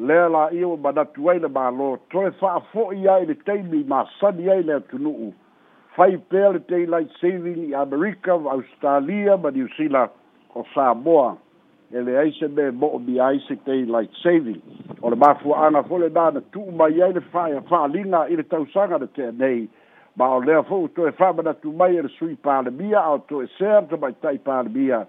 lea 0.08 0.28
la'ia 0.36 0.68
ua 0.68 0.78
manatu 0.88 1.30
ai 1.32 1.40
le 1.46 1.52
malo 1.58 1.94
toe 2.10 2.32
fa'afo'i 2.42 3.08
ai 3.16 3.26
le 3.32 3.36
taimi 3.48 3.84
masani 3.84 4.50
ai 4.56 4.64
le 4.64 4.76
atunu'u 4.80 5.32
fai 5.96 6.18
pea 6.18 6.52
le 6.54 6.60
tailight 6.72 7.12
saving 7.22 7.68
i 7.70 7.76
amerika 7.86 8.38
ma 8.40 8.56
australia 8.58 9.38
ma 9.38 9.50
new 9.50 9.68
zealand 9.78 10.10
o 10.56 10.64
Samoa 10.74 11.38
e 11.92 12.02
le 12.02 12.18
aise 12.20 12.48
me 12.48 12.72
mo 12.72 12.88
o 12.96 13.00
mi 13.00 13.20
aise 13.20 13.56
te 13.66 13.72
i 13.82 13.86
light 13.86 14.10
saving 14.24 14.62
o 15.02 15.10
le 15.10 15.16
mafua 15.16 15.68
ana 15.68 15.84
fole 15.84 16.10
na 16.10 16.30
na 16.32 16.42
tu 16.52 16.66
mai 16.72 17.02
ai 17.02 17.12
le 17.14 17.22
whae 17.34 17.54
a 17.58 17.62
wha 17.70 17.86
linga 17.88 18.26
i 18.30 18.36
le 18.36 18.44
tausanga 18.44 18.98
na 19.00 19.06
te 19.06 19.30
nei 19.32 19.68
ma 20.18 20.28
o 20.36 20.40
lea 20.40 20.64
fo 20.64 20.88
to 20.96 21.06
e 21.08 21.12
whae 21.20 21.34
mana 21.38 21.54
tu 21.54 21.72
mai 21.74 21.98
e 21.98 22.02
le 22.02 22.10
sui 22.18 22.36
pāle 22.46 22.72
mia 22.74 23.02
a 23.14 23.20
to 23.30 23.42
e 23.42 23.48
sēr 23.58 23.86
to 23.90 23.98
mai 23.98 24.14
tai 24.22 24.38
pāle 24.42 24.74
mia 24.74 25.04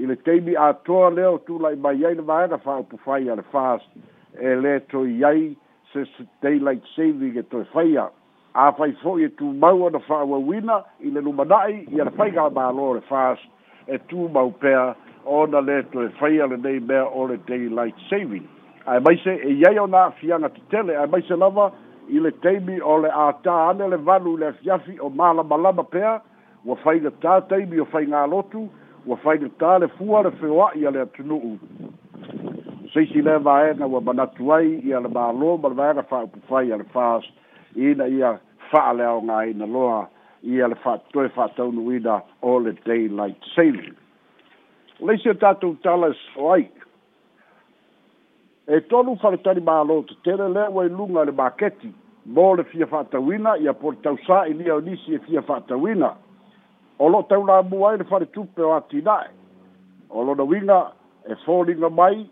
i 0.00 0.06
le 0.06 0.16
teimi 0.16 0.56
a 0.56 0.72
toa 0.84 1.08
leo 1.10 1.38
tu 1.48 1.58
lai 1.58 1.74
mai 1.76 1.96
ai 2.04 2.14
le 2.20 2.22
maena 2.22 2.60
wha 2.64 2.76
o 2.80 2.82
pufai 2.82 3.30
a 3.32 3.36
le 3.40 3.44
fast 3.52 3.88
e 4.36 4.54
le 4.64 4.78
to 4.92 5.04
i 5.06 5.24
ai 5.30 5.42
se 5.92 6.04
se 6.16 6.28
te 6.40 6.52
i 6.56 6.58
light 6.60 6.84
saving 6.96 7.36
e 7.40 7.44
to 7.48 7.62
e 7.64 7.68
whae 7.72 7.96
a 8.04 8.08
a 8.52 8.68
whae 8.76 8.92
fo 9.02 9.16
i 9.16 9.32
tu 9.40 9.48
maua 9.52 9.88
na 9.90 9.98
wha 10.08 10.38
wina 10.50 10.82
i 11.00 11.08
le 11.10 11.20
lumanai 11.24 11.84
i 11.88 12.00
a 12.00 12.04
le 12.04 12.12
whae 12.20 12.36
gā 12.36 12.50
mālo 12.52 12.92
le 12.98 13.04
fast 13.08 13.48
e 13.86 13.98
tu 13.98 14.28
mau 14.32 14.50
pea 14.60 14.94
ona 15.24 15.60
le 15.60 15.82
to 15.92 16.02
e 16.02 16.08
fai 16.18 16.40
ale 16.40 16.56
nei 16.56 16.78
mea 16.80 17.04
o 17.04 17.26
le 17.26 17.36
daylight 17.48 17.94
saving. 18.10 18.46
Ai 18.86 19.00
mai 19.00 19.16
se 19.24 19.30
e 19.34 19.52
iai 19.52 19.78
o 19.78 19.86
nga 19.86 20.10
fianga 20.10 20.48
te 20.48 20.60
tele, 20.70 20.96
ai 20.96 21.06
mai 21.06 21.22
se 21.22 21.34
lava 21.36 21.72
i 22.08 22.18
le 22.18 22.30
teimi 22.38 22.80
o 22.80 22.96
le 22.98 23.08
a 23.10 23.32
ta 23.42 23.68
ane 23.70 23.88
le 23.88 23.96
vanu 23.96 24.36
le 24.36 24.52
fiafi 24.60 24.98
o 25.00 25.08
mala 25.08 25.42
malama 25.44 25.82
pea, 25.84 26.20
wa 26.64 26.76
fai 26.76 27.00
ga 27.00 27.10
ta 27.20 27.40
teimi 27.40 27.78
o 27.80 27.84
fai 27.84 28.04
ngā 28.06 28.26
lotu, 28.30 28.68
wa 29.06 29.16
fai 29.16 29.38
ga 29.38 29.48
ta 29.58 29.78
le 29.78 29.88
fua 29.98 30.22
le 30.22 30.30
fewa 30.40 30.70
i 30.74 30.86
ale 30.86 31.00
atunu 31.02 31.34
u. 31.36 31.52
Sei 32.92 33.06
si 33.06 33.22
le 33.22 33.38
vae 33.38 33.74
na 33.74 33.86
wa 33.86 34.00
manatu 34.00 34.50
ai 34.52 34.78
i 34.86 34.92
ale 34.94 35.08
maa 35.08 35.30
lo, 35.32 35.56
ma 35.56 35.68
le 35.68 35.74
vae 35.74 35.92
na 35.94 36.02
fai 36.02 36.24
upu 36.24 36.40
fai 36.48 36.72
ale 36.72 36.84
fast, 36.94 37.30
ina 37.74 38.06
ia 38.06 38.38
faa 38.70 38.92
leo 38.92 39.22
ngā 39.22 39.38
ina 39.50 39.64
loa, 39.66 40.06
ia 40.42 40.66
le 40.68 40.74
fa'atoe 40.74 41.28
fa'ataunuina 41.28 42.22
o 42.42 42.58
le 42.58 42.72
daylight 42.84 43.38
saving 43.54 43.94
leisi 45.00 45.28
o 45.30 45.34
tatou 45.34 45.76
tala 45.82 46.08
e 46.10 46.16
so 46.34 46.52
ai 46.52 46.66
e 48.66 48.80
tolu 48.90 49.16
faletali 49.22 49.60
mālo 49.62 50.02
tetele 50.08 50.48
lea 50.54 50.70
ua 50.70 50.84
e 50.86 50.88
luga 50.88 51.24
le 51.24 51.32
maketi 51.40 51.92
mo 52.26 52.54
le 52.56 52.64
fia 52.64 52.86
fa'atauina 52.86 53.56
ia 53.62 53.72
po 53.74 53.90
le 53.94 54.02
tausā'ilia 54.02 54.74
o 54.74 54.80
nisi 54.80 55.14
e 55.14 55.20
fia 55.28 55.42
fa'atauina 55.42 56.10
o 56.98 57.08
lo'o 57.08 57.22
taulamu 57.30 57.86
ai 57.88 57.98
le 57.98 58.04
faletupe 58.04 58.62
o 58.62 58.74
atina'e 58.74 59.28
o 60.10 60.22
lona 60.24 60.42
uiga 60.42 60.80
e 61.30 61.34
foliga 61.44 61.88
mai 61.88 62.26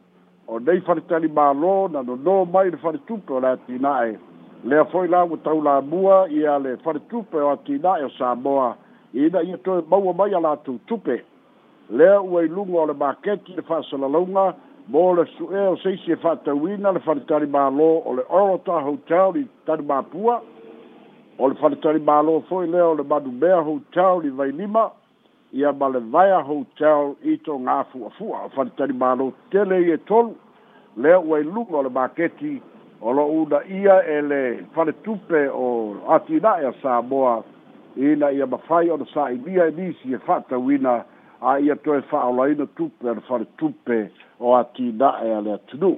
o 0.47 0.59
nei 0.59 0.81
faletali 0.81 1.29
mālo 1.39 1.89
na 1.89 2.03
no 2.03 2.45
mai 2.45 2.71
le 2.75 2.77
faletupe 2.77 3.33
o 3.33 3.41
le 3.41 3.49
atina'e 3.55 4.19
lea 4.65 4.85
foi 4.85 5.09
la 5.09 5.23
ua 5.25 5.37
taulamua 5.43 6.29
ia 6.31 6.59
le 6.59 6.77
faletupe 6.83 7.37
o 7.37 7.51
atina 7.51 7.99
e 7.99 8.05
o 8.05 8.11
samoa 8.11 8.77
ina 9.15 9.43
ia 9.43 9.59
toe 9.59 9.83
maua 9.91 10.13
mai 10.13 10.35
a 10.35 10.39
latou 10.41 10.79
tupe 10.87 11.25
lea 11.91 12.21
ua 12.21 12.45
iluga 12.45 12.81
o 12.81 12.87
le 12.87 12.93
maketi 12.93 13.53
le 13.57 13.63
fa'asalalauga 13.63 14.55
mo 14.89 15.15
le 15.15 15.25
su'e 15.39 15.67
o 15.69 15.77
seisi 15.77 16.13
e 16.13 16.17
fa'atauina 16.17 16.93
le 16.93 17.01
faletali 17.01 17.47
mālō 17.47 17.89
o 18.05 18.15
le 18.17 18.25
orota 18.29 18.73
hotel 18.83 19.33
li 19.35 19.47
talimapua 19.67 20.43
o 21.39 21.49
le 21.49 21.55
faletali 21.55 21.99
mālō 21.99 22.43
foi 22.49 22.67
lea 22.67 22.87
o 22.89 22.95
le 22.95 23.03
manumea 23.03 23.61
hotel 23.63 24.21
li 24.23 24.31
vailima 24.31 24.91
ia 25.53 25.73
ma 25.73 25.89
le 25.89 25.99
vaia 26.11 26.41
hotel 26.45 27.15
i 27.23 27.37
togā 27.47 27.81
fuafua 27.93 28.45
o 28.47 28.49
faletali 28.55 28.93
mālō 28.93 29.33
tele 29.51 29.81
i 29.87 29.91
e 29.91 29.99
tolu 29.99 30.37
lea 30.97 31.21
ua 31.21 31.41
iluga 31.41 31.77
o 31.77 31.83
le 31.83 31.89
maketi 31.89 32.61
o 33.03 33.11
loo 33.13 33.45
una 33.45 33.65
ia 33.65 34.03
e 34.05 34.21
le 34.23 34.65
faletupe 34.75 35.49
o 35.49 35.97
atina'e 36.09 36.65
a 36.67 36.73
samoa 36.83 37.43
ina 37.97 38.31
ia 38.33 38.47
mafai 38.47 38.91
ona 38.91 39.05
sa'inia 39.15 39.65
e 39.67 39.71
nisi 39.71 40.13
e 40.13 40.19
fa'atauina 40.19 41.05
a 41.41 41.59
ia 41.59 41.77
toe 41.77 42.03
fa'aolaina 42.03 42.67
tupe 42.77 43.09
ona 43.11 43.21
faletupe 43.21 44.11
o 44.41 44.55
atina'e 44.57 45.33
a 45.35 45.41
le 45.41 45.53
atunu'u 45.53 45.97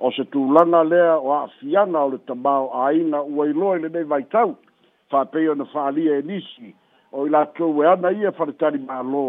o 0.00 0.10
se 0.10 0.24
tulaga 0.24 0.82
lea 0.84 1.18
o 1.18 1.30
a'afiana 1.32 1.98
o 2.04 2.08
le 2.10 2.18
tamao 2.26 2.66
āina 2.86 3.22
ua 3.22 3.46
iloa 3.46 3.76
i 3.78 3.82
lenei 3.86 4.04
vaitau 4.04 4.56
fa'apei 5.10 5.48
ona 5.48 5.64
fa'alia 5.64 6.18
e 6.18 6.22
nisi 6.22 6.74
o 7.12 7.26
i 7.26 7.30
latou 7.30 7.82
e 7.82 7.86
ana 7.86 8.10
ia 8.10 8.32
faletali 8.32 8.78
mālō 8.90 9.24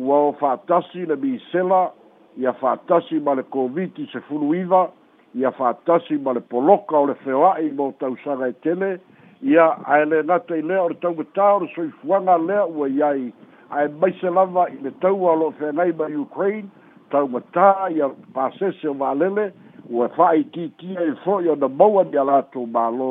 ua 0.00 0.16
o 0.16 0.32
fa'atasi 0.40 1.04
le 1.12 1.16
misela 1.16 1.92
ia 2.40 2.52
fa'atasi 2.52 3.20
ma 3.20 3.34
le 3.34 3.42
koviti 3.52 4.08
sefulu 4.12 4.54
iva 4.54 4.88
ia 5.34 5.50
fa'atasi 5.50 6.18
ma 6.22 6.32
le 6.36 6.40
poloka 6.40 6.96
o 6.98 7.06
le 7.08 7.14
feoa'i 7.24 7.70
mo 7.76 7.92
tausaga 8.00 8.48
e 8.52 8.54
tele 8.64 8.90
ia 9.52 9.64
ae 9.94 10.04
lē 10.04 10.20
nata 10.28 10.54
i 10.58 10.62
lea 10.68 10.80
o 10.84 10.88
le 10.92 10.96
taugatā 11.04 11.46
o 11.56 11.60
le 11.62 11.68
soifuaga 11.74 12.36
lea 12.42 12.64
ua 12.68 12.88
iai 12.92 13.30
ae 13.72 13.86
maise 14.02 14.30
lava 14.36 14.66
i 14.70 14.76
le 14.84 14.90
taua 15.04 15.32
o 15.32 15.36
lo'o 15.42 15.50
e 15.54 15.60
feagai 15.60 15.94
ma 16.00 16.06
ukraine 16.22 16.68
taugatā 17.14 17.70
ia 17.96 18.08
pasese 18.36 18.88
o 18.90 18.92
valele 19.02 19.48
ua 19.90 20.08
fa'aitiitia 20.16 21.06
i 21.08 21.14
fo'i 21.24 21.48
ona 21.54 21.68
maua 21.80 22.04
nia 22.12 22.24
latou 22.28 22.68
mālō 22.76 23.10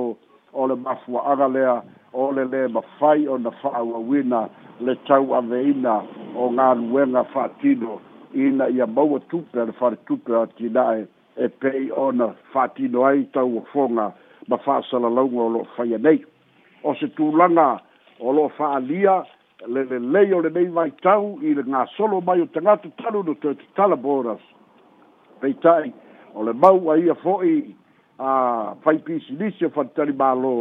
o 0.54 0.68
le 0.70 0.78
mafua'aga 0.84 1.48
lea 1.56 1.75
o 2.13 2.28
le 2.38 2.46
lē 2.54 2.68
mafai 2.75 3.25
ona 3.34 3.50
fa'auauina 3.63 4.44
le 4.86 4.96
tau 5.08 5.34
aveina 5.40 5.98
o 6.38 6.50
galuega 6.54 7.24
fa'atino 7.34 7.98
ina 8.46 8.70
ia 8.78 8.86
maua 8.88 9.20
tupe 9.34 9.60
a 9.62 9.66
le 9.66 9.72
faletupe 9.82 10.36
atina'e 10.42 11.06
e 11.36 11.48
pei 11.50 11.90
ona 11.96 12.34
fatino 12.52 13.06
ai 13.06 13.24
tau 13.32 13.66
fonga 13.72 14.14
ma 14.48 14.58
fa'asala 14.58 15.08
launga 15.10 15.40
o 15.42 15.50
lo 15.50 15.64
faia 15.76 15.98
nei 15.98 16.26
o 16.84 16.94
se 16.96 17.08
tulaga 17.16 17.80
o 18.20 18.32
lo 18.32 18.50
fa'alia 18.50 19.24
lelelei 19.66 20.34
o 20.34 20.42
lenei 20.42 20.68
vaitau 20.68 21.38
i 21.42 21.54
le 21.54 21.64
na 21.66 21.86
solo 21.96 22.20
mai 22.22 22.42
o 22.42 22.46
tagata 22.48 22.90
talu 23.00 23.24
no 23.24 23.34
toe 23.36 23.56
tatala 23.56 23.96
boras 23.96 24.42
pe 25.40 25.54
tai 25.64 25.94
o 26.36 26.44
le 26.44 26.54
mau 26.54 26.82
fo 26.82 26.96
e 26.98 27.00
i 27.04 27.10
a 27.10 27.16
fai 28.76 29.00
faipisilisi 29.00 29.66
o 29.66 29.70
faatalimālō 29.72 30.56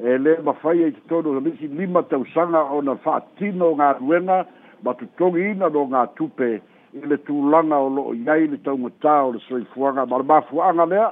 e 0.00 0.16
lē 0.16 0.40
mafai 0.42 0.84
ai 0.88 0.94
le 0.96 1.40
misi 1.44 1.68
lima 1.68 2.02
tau 2.02 2.24
tausaga 2.24 2.64
ona 2.72 2.96
fa'atino 2.96 3.74
gaduega 3.76 4.46
ma 4.82 4.94
tutogiina 4.94 5.68
lo 5.68 5.84
gatupe 5.86 6.50
no 6.56 6.64
i 7.02 7.06
le 7.06 7.16
tulaga 7.18 7.78
o 7.78 7.88
lo'o 7.88 8.12
iai 8.16 8.48
le 8.50 8.58
taumatā 8.66 9.14
o 9.26 9.32
le 9.34 9.40
soifuaga 9.48 10.06
ma 10.06 10.16
le 10.18 10.24
mafuaaga 10.24 10.86
lea 10.90 11.08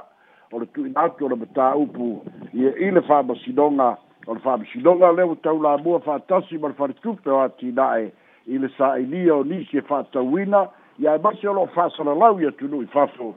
o 0.51 0.59
le 0.59 0.65
tuina 0.73 1.05
atu 1.07 1.25
o 1.25 1.29
le 1.31 1.37
matā 1.43 1.73
upu 1.79 2.07
ia 2.53 2.71
i 2.87 2.91
le 2.91 3.01
faamasinoga 3.07 3.87
o 4.27 4.33
le 4.33 4.39
faamasinoga 4.43 5.11
lea 5.15 5.27
ua 5.27 5.35
taulamua 5.35 5.99
faatasi 5.99 6.57
ma 6.57 6.67
le 6.73 6.79
faletupe 6.79 7.29
o 7.31 7.39
atina'e 7.43 8.11
i 8.47 8.57
le 8.57 8.69
sa'ailia 8.77 9.35
o 9.35 9.43
nisi 9.43 9.77
e 9.77 9.81
fa'atauina 9.81 10.65
ia 10.99 11.15
e 11.15 11.21
masi 11.23 11.47
o 11.47 11.53
lo'o 11.53 11.67
fa'asalalau 11.75 12.41
ia 12.41 12.51
tunu'i 12.51 12.87
fafo 12.91 13.33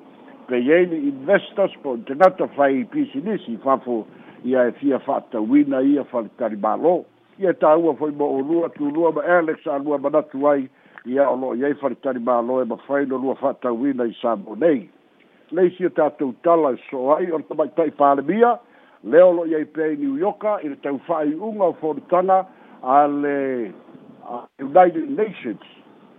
peiai 0.48 0.86
le 0.90 0.96
investors 1.12 1.76
po 1.82 1.94
i 1.96 2.02
tagata 2.06 2.48
fai 2.56 2.84
pisinisi 2.84 3.56
fafo 3.64 4.04
ia 4.44 4.66
e 4.68 4.72
fia 4.82 4.98
fa'atauina 5.06 5.82
ia 5.86 6.02
faletalimālō 6.12 6.96
ia 7.38 7.54
tāua 7.62 7.94
fo'i 7.96 8.12
mo'olua 8.12 8.68
tulua 8.74 9.12
ma 9.12 9.22
alex 9.38 9.66
alua 9.66 9.98
manatu 9.98 10.48
ai 10.48 10.68
ia 11.06 11.28
o 11.30 11.34
loo 11.36 11.54
iai 11.56 11.74
faletali 11.80 12.18
mālo 12.20 12.60
e 12.60 12.64
mafai 12.68 13.06
lo 13.08 13.16
lua 13.18 13.34
fa'atauina 13.34 14.04
i 14.04 14.14
samonei 14.20 14.88
leisi 15.50 15.84
o 15.86 15.88
tatou 15.90 16.34
tala 16.44 16.74
e 16.74 16.78
so 16.90 17.08
ai 17.14 17.30
o 17.32 17.38
le 17.40 17.44
tamaita'i 17.48 17.90
palemia 17.96 18.58
lea 19.04 19.24
o 19.26 19.32
loo 19.38 19.46
iai 19.48 19.64
pea 19.64 19.92
i 19.94 19.96
new 19.96 20.16
yorka 20.20 20.58
i 20.62 20.68
le 20.68 20.76
tau 20.84 20.98
fa'aiʻuga 21.08 21.64
o 21.70 21.78
folitana 21.80 22.44
a 22.82 23.06
le 23.08 23.38
united 24.60 25.08
nations 25.16 25.64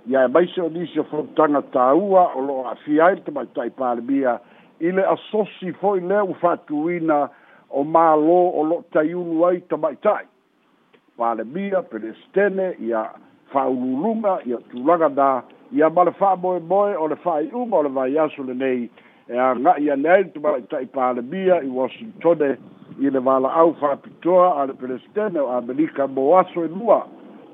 ia 0.09 0.23
e 0.25 0.33
maise 0.33 0.61
o 0.61 0.69
nisi 0.69 1.00
o 1.00 1.03
folitaga 1.13 1.61
tāua 1.77 2.31
o 2.35 2.41
loo 2.50 2.65
afia 2.73 3.05
ai 3.11 3.15
le 3.21 3.27
tamaita'i 3.29 3.69
palemia 3.77 4.39
i 4.79 4.91
le 4.97 5.05
asosi 5.15 5.73
fo'i 5.83 6.01
lea 6.01 6.23
ua 6.25 6.35
fa'atūina 6.41 7.21
o 7.69 7.83
mālo 7.85 8.43
o 8.50 8.63
loo 8.73 8.83
taiulu 8.91 9.45
ai 9.45 9.61
tamaita'i 9.61 10.25
palemia 11.17 11.83
pelestene 11.85 12.73
ia 12.79 12.97
yeah 12.97 13.11
faulūluga 13.53 14.36
ia 14.48 14.60
tulaga 14.72 15.08
nā 15.15 15.29
ia 15.75 15.89
ma 15.89 16.03
le 16.08 16.12
fa'amoemoe 16.20 16.98
o 17.00 17.08
le 17.12 17.15
fa'ai'uga 17.24 17.77
o 17.79 17.81
le 17.88 17.91
vaiaso 17.96 18.43
lenei 18.48 18.89
e 19.27 19.38
aga'i 19.46 19.89
ane 19.93 20.10
ai 20.15 20.25
tumala'i 20.34 20.65
ta'i 20.72 20.88
palemia 20.96 21.60
i 21.63 21.70
washingtone 21.79 22.50
i 23.05 23.12
le 23.15 23.22
vala'au 23.27 23.74
fa'apitoa 23.81 24.48
a 24.62 24.65
le 24.72 24.77
pelestene 24.81 25.39
o 25.39 25.50
amelika 25.58 26.08
mo 26.08 26.25
aso 26.38 26.63
e 26.65 26.70
lua 26.70 27.00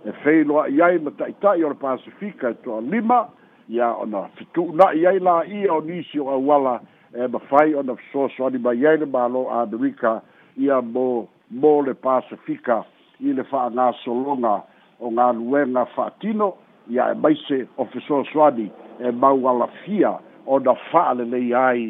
e 0.05 0.13
feiloa'i 0.23 0.81
ai 0.89 0.97
ma 1.07 1.11
ta'ita'i 1.21 1.63
o 1.65 1.69
le 1.73 1.79
pasifika 1.81 2.53
e 2.53 2.57
toa 2.65 2.81
lima 2.81 3.23
ia 3.69 3.89
ona 4.03 4.25
fetu'una'i 4.37 5.05
ai 5.07 5.19
la'ia 5.19 5.71
o 5.73 5.81
nisi 5.81 6.17
o 6.21 6.29
auala 6.35 6.79
e 7.13 7.27
mafai 7.33 7.73
ona 7.75 7.95
fesoasoani 8.01 8.57
mai 8.61 8.85
ai 8.85 8.97
le 8.97 9.05
mālo 9.17 9.45
amerika 9.61 10.21
ia 10.57 10.81
mo 10.81 11.27
mo 11.53 11.81
le 11.85 11.93
pasifika 11.93 12.83
i 13.19 13.33
le 13.33 13.43
fa'agasologa 13.43 14.55
o 14.99 15.09
ngā 15.13 15.25
luenga 15.37 15.83
whātino 15.95 16.47
i 16.93 16.99
a 17.03 17.11
e 17.13 17.17
maise 17.21 17.57
e 17.63 17.67
o 17.79 17.85
Fesua 17.93 18.23
Swani 18.31 18.67
e 18.99 19.11
mau 19.21 19.43
ala 19.51 19.67
fia 19.83 20.15
o 20.45 20.59
na 20.63 20.73
whaale 20.91 21.25
lei 21.31 21.53
ai 21.57 21.83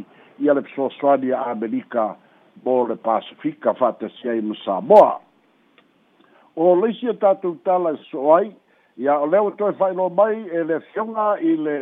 i 0.43 0.49
ale 0.51 0.63
Fesua 0.67 0.89
Swani 0.99 1.31
a 1.35 1.45
Amerika 1.51 2.07
mō 2.65 2.77
le 2.89 2.97
Pasifika 3.03 3.75
whātasi 3.79 4.31
ai 4.33 4.41
mo 4.43 4.57
Samoa. 4.63 5.17
O 6.57 6.73
leisi 6.81 7.09
o 7.09 7.13
tātou 7.13 7.59
tala 7.65 7.93
e 7.95 8.01
so 8.09 8.31
ai, 8.35 8.49
i 8.97 9.05
a 9.07 9.19
o 9.23 9.29
leo 9.29 9.51
toi 9.59 9.71
whaino 9.79 10.09
mai 10.17 10.41
e 10.49 10.63
le 10.67 10.79
fionga 10.91 11.35
i 11.39 11.53
le 11.55 11.77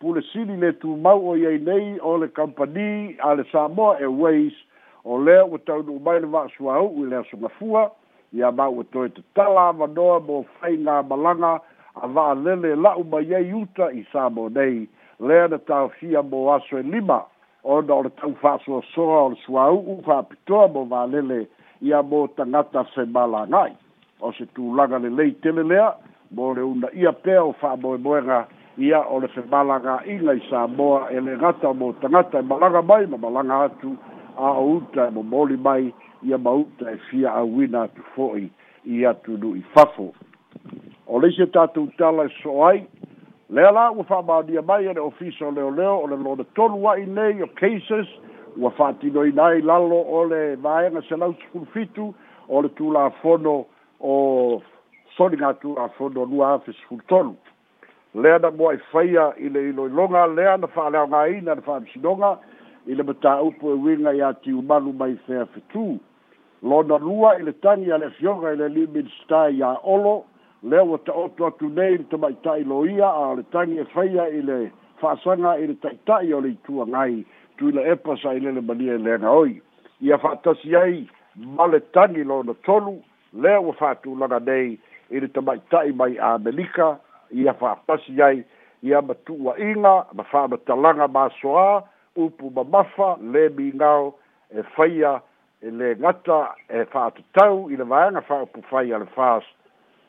pule 0.00 0.20
le 0.22 0.70
tū 0.80 0.96
mau 1.00 1.30
o 1.30 1.36
iei 1.36 1.58
nei 1.58 1.98
o 2.00 2.16
le 2.16 2.28
kampani 2.28 3.16
a 3.22 3.34
le 3.34 3.44
Samoa 3.52 3.98
e 4.00 4.06
Waze 4.06 4.64
o 5.04 5.18
leo 5.20 5.46
o 5.54 5.58
tau 5.58 5.82
nu 5.86 6.00
mai 6.00 6.18
le 6.20 6.26
vāsua 6.26 6.80
au 6.80 6.92
i 7.04 7.06
le 7.08 7.16
asunga 7.22 7.48
fua, 7.60 7.92
ia 8.32 8.50
mau 8.50 8.80
e 8.80 8.84
toe 8.92 9.08
tatala 9.08 9.72
bo 9.72 9.86
mo 10.20 10.44
faiga 10.60 11.02
malaga 11.02 11.60
a 11.94 12.06
va'alele 12.06 12.74
la'u 12.76 13.04
mai 13.04 13.34
ai 13.34 13.52
uta 13.52 13.90
i 13.92 14.04
sa 14.12 14.28
mo 14.28 14.48
nei 14.48 14.88
lea 15.20 15.48
na 15.48 15.58
taofia 15.58 16.22
mo 16.22 16.52
aso 16.54 16.78
e 16.78 16.82
lima 16.82 17.24
ona 17.62 17.94
o 17.94 18.02
le 18.02 18.08
tau 18.10 18.34
fa'asoasoga 18.40 19.18
o 19.24 19.28
le 19.30 19.36
suāu'u 19.46 20.02
fa'apitoa 20.04 20.68
mo 20.68 21.06
lele 21.06 21.46
ia 21.80 22.02
bo 22.02 22.26
ta 22.26 22.44
tagata 22.44 22.84
se 22.94 23.04
malagai 23.12 23.76
o 24.20 24.32
se 24.32 24.46
tulaga 24.54 24.98
lelei 24.98 25.36
le 25.42 25.62
lea 25.62 25.94
mo 26.30 26.54
le 26.54 26.60
una 26.62 26.88
ia 26.92 27.12
pea 27.12 27.44
o 27.44 27.52
fa'amoemoega 27.52 28.46
ia 28.76 29.00
o 29.08 29.20
le 29.20 29.28
femalaga'iga 29.28 30.34
i 30.34 30.40
sa 30.50 30.66
moa 30.66 31.08
e 31.10 31.20
le 31.20 31.36
gata 31.36 31.72
mo 31.72 31.92
tagata 32.02 32.38
e 32.38 32.42
balanga 32.42 32.82
mai 32.82 33.06
ma 33.06 33.16
malaga 33.16 33.58
atu 33.72 33.96
a 34.36 34.50
o 34.52 34.76
uta 34.76 35.06
e 35.08 35.10
momoli 35.10 35.56
mai 35.56 35.94
ia 36.22 36.38
mauta 36.38 36.90
e 36.92 36.96
fia 37.10 37.30
auina 37.32 37.82
atu 37.82 38.02
fo'i 38.14 38.50
i 38.96 39.06
atu 39.06 39.36
nu'i 39.38 39.62
fafo 39.74 40.12
o 41.06 41.20
leisi 41.20 41.42
e 41.42 41.46
tatou 41.46 41.88
tala 41.98 42.24
e 42.26 42.30
so 42.42 42.64
ai 42.66 42.86
lea 43.50 43.70
la 43.70 43.90
ua 43.92 44.04
fa'amaonia 44.04 44.62
mai 44.62 44.86
ele 44.86 45.00
ofisa 45.00 45.46
o 45.46 45.50
leoleo 45.50 46.00
o 46.00 46.06
le 46.06 46.16
lona 46.16 46.44
tolu 46.54 46.88
a'i 46.88 47.06
nei 47.06 47.42
o 47.42 47.46
cases 47.46 48.08
ua 48.56 48.70
fa'atinoina 48.70 49.42
ai 49.44 49.60
lalo 49.62 50.00
o 50.00 50.24
le 50.28 50.56
vaega 50.56 51.02
selau 51.08 51.34
sekulufitu 51.34 52.14
o 52.48 52.62
le 52.62 52.68
tulafono 52.68 53.66
o 54.00 54.62
soliga 55.16 55.54
tulafono 55.54 56.24
lua 56.24 56.52
afe 56.54 56.72
sekulutolu 56.72 57.36
lea 58.14 58.38
na 58.38 58.50
moa'i 58.50 58.78
faia 58.92 59.32
i 59.36 59.48
le 59.48 59.68
iloiloga 59.68 60.26
lea 60.26 60.56
na 60.56 60.66
fa'aleaogāina 60.66 61.54
na 61.54 61.62
fa'amisinoga 61.62 62.38
i 62.88 62.94
le 62.94 63.02
mataupu 63.02 63.70
e 63.72 63.78
uiga 63.82 64.12
iā 64.14 64.28
tiumalu 64.42 64.92
mai 64.94 65.16
fea 65.26 65.44
fetū 65.54 65.96
lona 66.62 66.98
lua 67.02 67.32
i 67.38 67.42
le 67.42 67.52
tagi 67.64 67.90
a 67.92 67.98
le 67.98 68.06
afioga 68.12 68.52
i 68.54 68.58
le 68.60 68.68
liminsta 68.68 69.48
iaolo 69.50 70.14
lea 70.62 70.84
ua 70.86 70.98
ta'oto 71.04 71.46
atu 71.46 71.68
nei 71.68 71.98
le 71.98 72.04
tama'ita'iloia 72.12 73.08
a 73.24 73.32
le 73.38 73.42
tagi 73.54 73.78
e 73.82 73.84
faia 73.94 74.28
i 74.38 74.42
le 74.42 74.58
fa'asaga 75.02 75.56
i 75.62 75.66
le 75.70 75.74
ta'ita'i 75.82 76.32
o 76.34 76.40
le 76.40 76.48
itua 76.54 76.86
gai 76.86 77.24
tuila 77.58 77.82
epa 77.92 78.16
sa'ile 78.22 78.52
le 78.54 78.60
malia 78.60 78.94
e 78.94 78.98
lega 79.08 79.30
oi 79.30 79.58
ia 80.00 80.18
fa'atasi 80.22 80.76
ai 80.76 81.02
ma 81.56 81.66
le 81.66 81.80
tagi 81.90 82.22
lona 82.24 82.54
tolu 82.64 82.96
lea 83.32 83.60
ua 83.60 83.74
fa'atulaga 83.80 84.38
nei 84.46 84.78
i 85.10 85.20
le 85.20 85.28
tama'ita'i 85.28 85.92
mai 85.92 86.18
amelika 86.18 86.96
ia 87.30 87.52
fa'apasi 87.54 88.22
ai 88.22 88.44
ia 88.82 89.02
matu'ua'iga 89.02 89.96
ma 90.14 90.22
fa'amatalaga 90.32 91.10
masoā 91.10 91.82
upu 92.16 92.50
mamafa 92.50 93.18
le 93.32 93.48
mingao 93.48 94.14
e 94.58 94.62
faia 94.62 95.20
e 95.62 95.70
le 95.70 95.96
ngata 95.96 96.54
e 96.68 96.84
whaatatau 96.94 97.70
i 97.70 97.76
le 97.76 97.84
vaenga 97.84 98.22
whaupu 98.28 98.62
faia 98.70 98.98
le 98.98 99.06
fast 99.14 99.46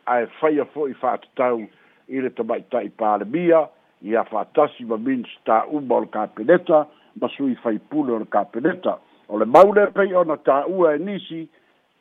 a 0.06 0.22
e 0.22 0.28
faia 0.40 0.66
fo 0.74 0.88
i 0.88 0.94
whaatatau 1.02 1.60
i 2.08 2.20
le 2.22 2.30
tamai 2.30 2.62
tai 2.72 2.88
pāle 3.00 3.26
mia 3.28 3.68
i 4.04 4.16
a 4.16 4.24
whaatasi 4.32 4.86
ma 4.88 4.98
mins 4.98 5.28
tā 5.46 5.64
uma 5.72 5.96
o 5.96 6.00
le 6.04 6.08
kāpeneta 6.08 6.86
ma 7.22 7.28
sui 7.38 7.58
whaipule 7.64 8.12
o 8.14 8.18
le 8.20 8.26
kāpeneta 8.26 8.98
o 9.30 9.38
le 9.38 9.46
maule 9.46 9.92
pei 9.92 10.14
ona 10.14 10.38
tā 10.38 10.64
ua 10.68 10.96
e 10.96 11.00
nisi 11.00 11.48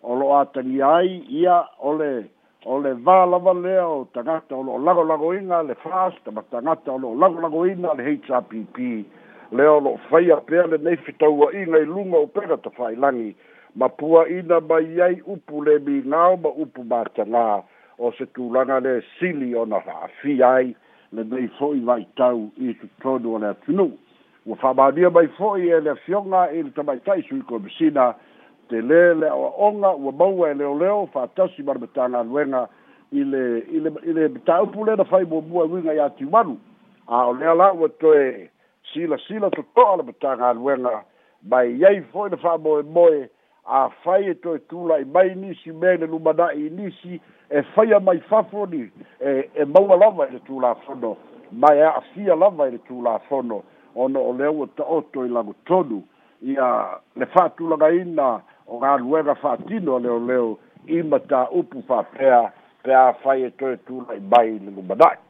o 0.03 0.14
lo 0.14 0.37
atangi 0.38 0.83
ai 0.83 1.23
ia 1.29 1.61
o 1.79 1.92
le 1.97 2.27
o 2.64 2.79
le 2.83 2.95
vālava 2.95 3.53
lea 3.55 3.87
o 3.87 4.07
tangata 4.12 4.55
o 4.57 4.62
lo 4.62 4.79
lagolago 4.79 5.33
inga 5.35 5.62
le 5.62 5.75
fast 5.75 6.29
ma 6.33 6.42
tangata 6.51 6.92
o 6.92 6.99
lo 6.99 7.14
lagolago 7.14 7.64
inga 7.66 7.95
le 7.95 8.05
HRPP 8.27 9.07
lea 9.52 9.70
o 9.70 9.78
loo 9.80 9.96
faia 10.11 10.37
pea 10.46 10.66
lenei 10.66 10.96
fitauaʻiga 11.06 11.80
i 11.82 11.87
luga 11.87 12.18
o 12.18 12.26
pega 12.26 12.56
ta 12.59 12.70
fa'ailagi 12.70 13.35
ma 13.78 13.87
puaʻina 13.87 14.59
mai 14.61 15.00
ai 15.00 15.20
upu 15.26 15.62
le 15.64 15.78
migao 15.78 16.37
ma 16.37 16.48
upu 16.50 16.82
matagā 16.85 17.62
o 17.98 18.12
se 18.18 18.26
tulaga 18.26 18.80
le 18.80 19.02
sili 19.18 19.54
ona 19.54 19.80
fa'afia 19.80 20.50
ai 20.50 20.74
lenei 21.12 21.46
fo'i 21.59 21.80
vaitau 21.80 22.50
i 22.59 22.74
totonu 22.74 23.35
o 23.37 23.38
le 23.38 23.46
atunuu 23.54 23.92
ua 24.46 24.56
fa'amalia 24.56 25.11
mai 25.11 25.26
fo'i 25.38 25.70
e 25.70 25.80
le 25.80 25.90
afioga 25.94 26.50
i 26.50 26.62
le 26.62 26.70
ko 26.74 27.20
suikomesina 27.28 28.14
te 28.68 28.80
le 28.82 29.14
le 29.14 29.26
aʻoaʻoga 29.30 29.94
ua 29.96 30.12
maua 30.12 30.50
e 30.50 30.54
leoleo 30.54 31.06
fa'atasi 31.14 31.62
ma 31.62 31.72
le 31.78 31.80
matagaluega 31.80 32.66
i 33.12 33.22
le 33.24 33.59
i 33.70 33.78
le 33.80 33.92
i 34.02 34.12
le 34.12 34.28
matāupu 34.28 34.87
le 34.87 34.96
na 34.96 35.04
fai 35.04 35.24
muamua 35.24 35.64
uiga 35.70 35.92
iā 35.94 36.11
tiumalu 36.18 36.59
a 37.09 37.26
o 37.30 37.32
lea 37.32 37.54
la 37.54 37.70
ua 37.72 37.88
toe 37.88 38.50
sila 38.94 39.18
sila 39.29 39.51
totoa 39.51 39.96
le 39.96 40.03
matagaluega 40.03 41.03
mai 41.51 41.68
iai 41.81 42.01
foi 42.12 42.31
le 42.31 42.37
fa'amoemoe 42.37 43.29
afai 43.64 44.25
e 44.31 44.35
toe 44.35 44.59
tula'i 44.70 45.05
mai 45.14 45.35
nisi 45.35 45.72
me 45.72 45.96
le 45.96 46.07
lumana'i 46.07 46.66
i 46.66 46.70
nisi 46.79 47.20
e 47.51 47.62
faia 47.75 47.99
mai 48.01 48.20
fafoni 48.29 48.83
e 49.20 49.31
e 49.55 49.64
maua 49.64 49.96
lava 49.96 50.27
i 50.29 50.33
le 50.35 50.40
tulafono 50.46 51.16
mae 51.53 51.83
a'afia 51.88 52.35
lava 52.35 52.66
i 52.68 52.72
le 52.75 52.79
tulafono 52.88 53.62
ono 53.94 54.20
o 54.22 54.33
lea 54.38 54.51
ua 54.51 54.66
ta'oto 54.77 55.25
i 55.27 55.29
lagotonu 55.29 56.03
ia 56.42 56.66
le 57.16 57.27
fa'atulagaina 57.27 58.40
o 58.66 58.79
galuega 58.79 59.35
fa'atino 59.35 59.99
leoleo 59.99 60.59
i 60.87 61.03
matā 61.03 61.46
upu 61.51 61.83
fa'apea 61.88 62.42
pe 62.83 62.94
afai 62.94 63.42
e 63.42 63.51
toe 63.51 63.77
tula'i 63.87 64.20
mai 64.31 64.59
le 64.59 64.70
lumana'i 64.70 65.26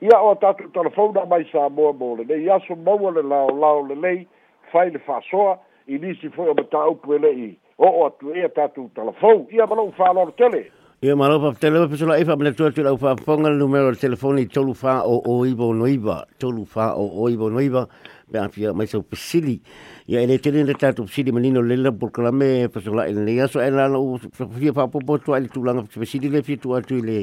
ia 0.00 0.14
o 0.20 0.34
tatou 0.38 0.68
talafona 0.74 1.24
mai 1.26 1.42
sa 1.50 1.66
moa 1.68 1.92
mo 1.92 2.14
lelei 2.16 2.46
aso 2.50 2.76
maua 2.86 3.10
le 3.10 3.22
laolao 3.26 3.82
lelei 3.88 4.28
fai 4.70 4.90
le 4.94 4.98
fa'asoa 5.02 5.58
i 5.88 5.98
nisi 5.98 6.28
foi 6.30 6.50
o 6.50 6.54
mataupu 6.54 7.14
e 7.18 7.58
o'o 7.78 8.06
atu 8.06 8.30
e, 8.32 8.38
ia 8.38 8.48
tatou 8.48 8.90
talafou 8.94 9.46
ia 9.50 9.66
ma 9.66 9.74
lo'u 9.74 9.90
fa'alolo 9.98 10.30
tele 10.38 10.70
ia 11.02 11.16
ma 11.16 11.26
lo'u 11.28 11.40
fa'apitele 11.40 11.80
ma 11.82 12.70
tu 12.70 12.82
lau 12.84 12.96
fa'apoga 12.96 13.50
le 13.50 13.56
numero 13.58 13.90
le 13.90 13.96
telefoni 13.98 14.46
tolu 14.46 14.72
fa'aoo 14.74 15.44
iva 15.46 15.64
ono 15.64 15.86
iva 15.88 16.24
tolu 16.38 16.64
fa'aoo 16.64 17.28
iva 17.28 17.44
ono 17.50 17.58
iva 17.60 17.82
pe 18.30 18.38
afia 18.38 18.72
mai 18.72 18.86
sau 18.86 19.02
pesili 19.02 19.58
ia 20.06 20.20
e 20.22 20.26
le 20.30 20.38
tele 20.38 20.62
le 20.62 20.74
tatou 20.78 21.06
pesili 21.10 21.32
manino 21.32 21.60
le 21.62 21.74
la 21.76 21.90
polokalame 21.90 22.68
pesola'ai 22.70 23.10
e 23.10 23.14
lenei 23.18 23.40
aso 23.40 23.58
e 23.60 23.70
la 23.70 23.88
lo'u 23.88 24.16
fia 24.58 24.72
fa'apopo 24.72 25.18
tua'i 25.18 25.42
le 25.42 25.48
tulaga 25.48 25.82
pesili 25.82 26.28
le 26.30 26.42
fitu 26.42 26.76
atu 26.78 27.02
i 27.02 27.02
le 27.02 27.20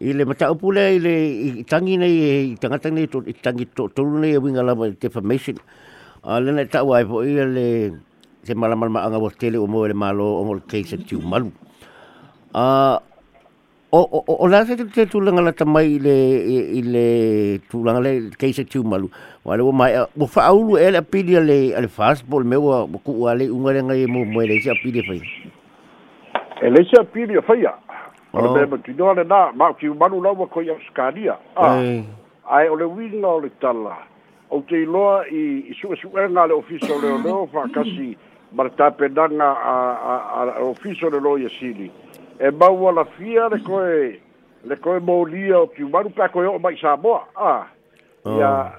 i 0.00 0.12
le 0.16 0.24
matau 0.24 0.52
o 0.54 0.56
pule 0.56 0.80
i 0.96 0.98
le 0.98 1.12
i 1.58 1.64
tangi 1.68 1.96
nei 2.00 2.16
i 2.48 2.54
tangata 2.58 2.88
nei 2.88 3.08
to 3.12 3.20
i 3.28 3.34
tangi 3.40 3.68
to 3.76 3.90
tolu 3.94 4.18
nei 4.24 4.36
winga 4.40 4.62
lava 4.64 4.86
i 4.88 4.96
te 4.96 5.08
a 6.24 6.38
le 6.40 6.52
na 6.52 6.60
e 6.64 6.64
tau 6.66 6.92
ai 6.96 7.04
po 7.04 7.20
i 7.24 7.32
le 7.36 7.92
te 8.44 8.54
malamal 8.56 8.88
ma 8.90 9.00
anga 9.04 9.18
tele 9.36 9.56
o 9.60 9.66
mo 9.68 9.84
le 9.84 9.92
malo 9.92 10.24
o 10.40 10.44
mo 10.44 10.54
le 10.54 10.62
case 10.66 10.96
tiu 11.04 11.18
malu 11.20 11.50
a 12.54 12.96
o 13.92 14.00
o 14.00 14.20
o 14.40 14.46
la 14.48 14.64
se 14.64 14.76
te 14.80 15.04
tulanga 15.06 15.42
la 15.44 15.52
tamai 15.52 15.98
le 16.00 16.16
i 16.80 16.80
le 16.82 17.06
tulanga 17.68 18.00
le 18.00 18.30
case 18.40 18.64
tiu 18.64 18.80
malu 18.84 19.10
wa 19.44 19.54
e 19.54 19.58
le 19.60 19.62
mai 19.76 19.92
o 20.16 20.26
fa 20.26 20.46
aulu 20.48 20.78
ele 20.80 20.96
apili 21.04 21.34
le 21.36 21.76
le 21.80 21.88
fastball 21.88 22.44
me 22.48 22.56
wa 22.56 22.86
ku 23.04 23.12
wa 23.28 23.34
le 23.36 23.50
unga 23.52 23.72
le 23.76 23.80
ngai 23.84 24.00
e 24.08 24.08
mo 24.08 24.24
mo 24.24 24.40
le 24.40 24.56
se 24.64 24.70
apili 24.72 25.02
fai 25.04 25.20
ele 26.64 26.80
se 26.88 26.96
apili 27.00 27.36
fai 27.44 27.60
ona 28.32 28.48
oh. 28.50 28.54
mea 28.54 28.66
matinoa 28.66 29.14
lenā 29.14 29.52
maokiumanu 29.52 30.22
laua 30.22 30.46
koi 30.46 30.70
auskalia 30.70 31.36
ah, 31.56 31.76
ae 32.50 32.68
o 32.68 32.76
le 32.76 32.84
uiga 32.84 33.28
o 33.28 33.40
le 33.40 33.50
tala 33.60 33.96
ou 34.50 34.62
te 34.68 34.82
iloa 34.82 35.24
i 35.28 35.72
suʻesuʻega 35.80 36.42
a 36.42 36.46
le 36.46 36.54
ofisa 36.54 36.92
o 36.94 37.00
leoleo 37.00 37.46
faakasi 37.52 38.16
ma 38.56 38.64
le 38.64 38.70
tapenaga 38.70 39.46
aa 39.64 40.56
ofisa 40.60 41.06
o 41.06 41.10
le 41.10 41.20
loia 41.20 41.48
sili 41.58 41.90
e 42.38 42.50
maua 42.50 42.92
lafia 42.92 43.48
le 43.48 43.58
koe 43.58 44.20
le 44.64 44.76
koe 44.76 44.98
molia 44.98 45.58
o 45.58 45.66
kiumanu 45.66 46.10
pea 46.10 46.28
koe 46.28 46.46
oo 46.46 46.58
mai 46.58 46.76
samoa 46.80 47.24
a 47.36 47.50
ah, 47.50 47.66
oh. 48.24 48.36
ia 48.36 48.72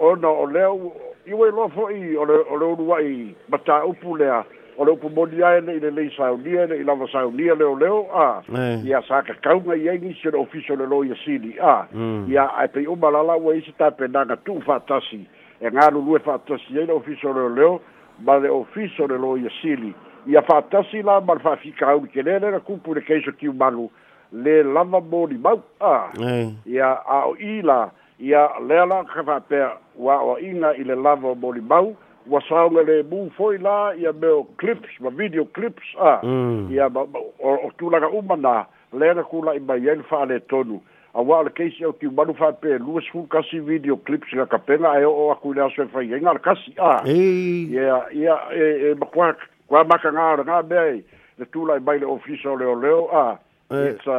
ona 0.00 0.28
o 0.28 0.46
lea 0.46 0.70
ua 0.72 1.48
iloa 1.48 1.68
fo'i 1.68 2.16
o 2.16 2.24
le 2.24 2.40
oluai 2.50 3.34
mataupu 3.48 4.16
lea 4.16 4.44
o 4.76 4.84
le 4.84 4.90
upu 4.92 5.08
moni 5.10 5.42
ai 5.42 5.60
ne 5.62 5.72
i 5.76 5.80
le 5.80 5.90
lei 5.90 6.10
saunia 6.16 6.66
ne 6.66 6.74
i 6.80 6.84
lava 6.84 7.06
saunia 7.12 7.54
leo 7.54 7.76
leo 7.78 8.06
a 8.14 8.42
eh. 8.54 8.84
ia 8.86 9.02
sa 9.08 9.22
kakauga 9.22 9.74
iai 9.76 9.98
nisi 9.98 10.30
le 10.30 10.38
ofiso 10.38 10.76
le 10.76 10.86
loia 10.86 11.14
sili 11.24 11.56
a 11.60 11.86
mm. 11.92 12.26
ia 12.30 12.46
ae 12.56 12.68
pei 12.68 12.86
uma 12.86 13.10
lala 13.10 13.36
ua 13.36 13.54
isi 13.56 13.72
taepenaga 13.78 14.36
tuu 14.36 14.60
faatasi 14.66 15.20
e 15.60 15.70
galulue 15.70 16.18
faatasi 16.18 16.78
ai 16.78 16.86
le 16.86 16.92
ofiso 16.92 17.32
leo 17.32 17.48
leo 17.48 17.80
ma 18.22 18.38
le 18.38 18.48
ofiso 18.48 19.06
le 19.06 19.18
loia 19.18 19.50
sili 19.62 19.94
ia 20.26 20.42
faatasi 20.42 21.02
la 21.02 21.20
ma 21.20 21.34
le 21.34 21.40
faafikauli 21.40 22.08
kele 22.08 22.38
lega 22.38 22.60
kupu 22.60 22.90
i 22.90 22.94
le 22.94 23.00
keiso 23.00 23.32
kiumalu 23.32 23.90
le 24.32 24.62
lava 24.62 25.00
moni 25.00 25.38
mau 25.38 25.60
a 25.80 26.10
eh. 26.20 26.48
ia 26.66 26.90
a 27.06 27.30
ila, 27.38 27.90
ia 28.18 28.48
lea 28.68 28.86
la 28.86 29.04
kafaapea 29.04 29.70
wa 29.98 30.18
o 30.22 30.38
i 30.38 30.52
le 30.84 30.94
lava 30.94 31.34
moni 31.34 31.60
mau 31.60 31.96
ua 32.26 32.40
saunga 32.48 32.82
le 32.82 33.02
mu 33.02 33.28
foi 33.36 33.58
la 33.58 33.92
ia 34.00 34.12
meo 34.12 34.44
clips 34.58 34.88
ma 35.00 35.10
video 35.10 35.44
clips 35.44 35.84
a 36.00 36.20
mm. 36.24 36.70
ia 36.72 36.88
ma 36.88 37.02
o 37.40 37.70
tulaga 37.78 38.08
uma 38.08 38.36
na 38.36 38.64
lenga 38.92 39.24
kula 39.24 39.54
i 39.56 39.60
mai 39.60 39.80
ele 39.88 40.02
faale 40.08 40.40
tonu 40.48 40.80
auā 41.14 41.36
o 41.40 41.42
le 41.46 41.52
keisi 41.54 41.84
au 41.84 41.92
tiumalu 41.92 42.34
faapelua 42.34 43.02
sekulu 43.02 43.26
kasi 43.26 43.60
video 43.60 43.96
clips 43.96 44.32
ga 44.36 44.46
kapela 44.46 44.92
ae 44.98 45.04
oo 45.04 45.30
aku 45.32 45.52
i 45.52 45.56
le 45.58 45.64
aso 45.66 45.82
e 45.82 45.86
faiaiga 45.92 46.32
le 46.32 46.40
kasi 46.42 46.72
a 46.78 47.02
ia 47.12 48.00
ia 48.16 48.36
e 48.56 48.94
makuā 49.02 49.34
kuā 49.68 49.84
makagā 49.86 50.30
o 50.32 50.40
le 50.40 50.48
gā 50.48 50.62
mea 50.70 50.86
i 50.96 51.02
le 51.38 51.46
tula'i 51.52 51.84
mai 51.84 51.98
le 51.98 52.06
ofisa 52.16 52.50
o 52.52 52.56
leoleo 52.56 53.04
a 53.12 53.26
it's 53.74 54.06
a 54.06 54.18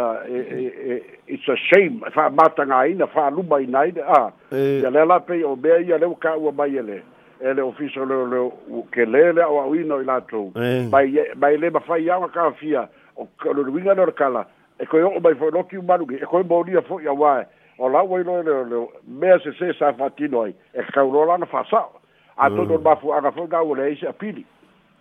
it's 1.31 1.47
a 1.49 1.55
shame 1.57 2.01
fa'amatagāina 2.13 3.07
fa'aluma 3.17 3.59
ina 3.65 3.79
ai 3.81 3.91
le 3.97 4.03
a 4.05 4.23
ia 4.55 4.89
lea 4.93 5.05
la 5.09 5.19
pei 5.19 5.43
o 5.43 5.55
mea 5.55 5.81
ia 5.81 5.97
leu 5.97 6.13
kaua 6.21 6.51
mai 6.53 6.69
le 6.73 7.01
ele 7.41 7.61
o 7.61 7.71
fiso 7.73 8.05
le 8.05 8.15
le 8.29 8.39
o 8.77 8.83
ke 8.91 9.05
le 9.05 9.31
le 9.33 9.43
o 9.45 9.59
au 9.59 9.75
ino 9.75 9.99
i 10.01 10.05
latou 10.05 10.51
mai 10.55 11.17
eh. 11.17 11.57
le 11.57 11.69
mafai 11.71 12.09
aga 12.09 12.27
kafia 12.27 12.87
o 13.15 13.27
luluiga 13.53 13.93
le 13.93 14.01
o 14.01 14.05
le 14.05 14.11
kala 14.15 14.45
e 14.79 14.85
koe 14.85 15.01
o'o 15.03 15.19
mai 15.23 15.35
foi 15.35 15.51
loki 15.51 15.77
umalugi 15.77 16.15
e 16.21 16.25
koe 16.25 16.43
molia 16.43 16.81
fo'i 16.81 17.07
o 17.07 17.89
lau 17.91 18.15
ai 18.15 18.23
loe 18.23 18.43
leo 18.45 18.89
mea 19.07 19.37
sesē 19.43 19.73
sa 19.79 19.93
fa'atino 19.93 20.41
ai 20.47 20.55
e 20.73 20.83
kakauloa 20.89 21.25
lana 21.33 21.45
fa'asa'o 21.45 21.99
mm. 22.37 22.59
o 22.59 22.63
le 22.69 22.77
mafuaga 22.87 23.31
foi 23.31 23.47
gau 23.47 23.75
leai 23.75 23.97
se 23.99 24.07
apili 24.07 24.45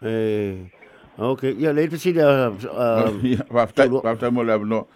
eh. 0.03 0.59
ok 1.19 1.53
ia 1.57 1.73
lei 1.73 1.89
pesili 1.89 2.21
mo 4.33 4.43
le 4.43 4.53
avanoa 4.59 4.87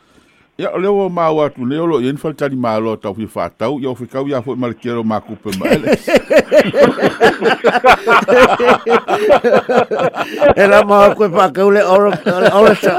Ya 0.59 0.71
le 0.77 0.89
wo 0.91 1.05
ma 1.09 1.29
wa 1.31 1.45
tu 1.55 1.63
le 1.65 1.77
lo 1.87 2.01
yen 2.03 2.17
fal 2.19 2.33
tali 2.35 2.57
ma 2.59 2.73
lo 2.83 2.97
ta 2.99 3.13
fi 3.15 3.27
fa 3.31 3.45
tau 3.49 3.77
yo 3.79 3.93
fi 3.95 4.07
kau 4.11 4.25
ya 4.27 4.41
fo 4.43 4.57
mal 4.59 4.73
kero 4.75 5.05
ma 5.07 5.21
ku 5.23 5.37
pe 5.43 5.51
mal. 5.55 5.85
El 10.59 10.75
ma 10.91 10.99
ku 11.15 11.25
pa 11.31 11.47
kau 11.55 11.69
le 11.71 11.79
oro 11.87 12.11
oro 12.59 12.73
sa. 12.83 12.95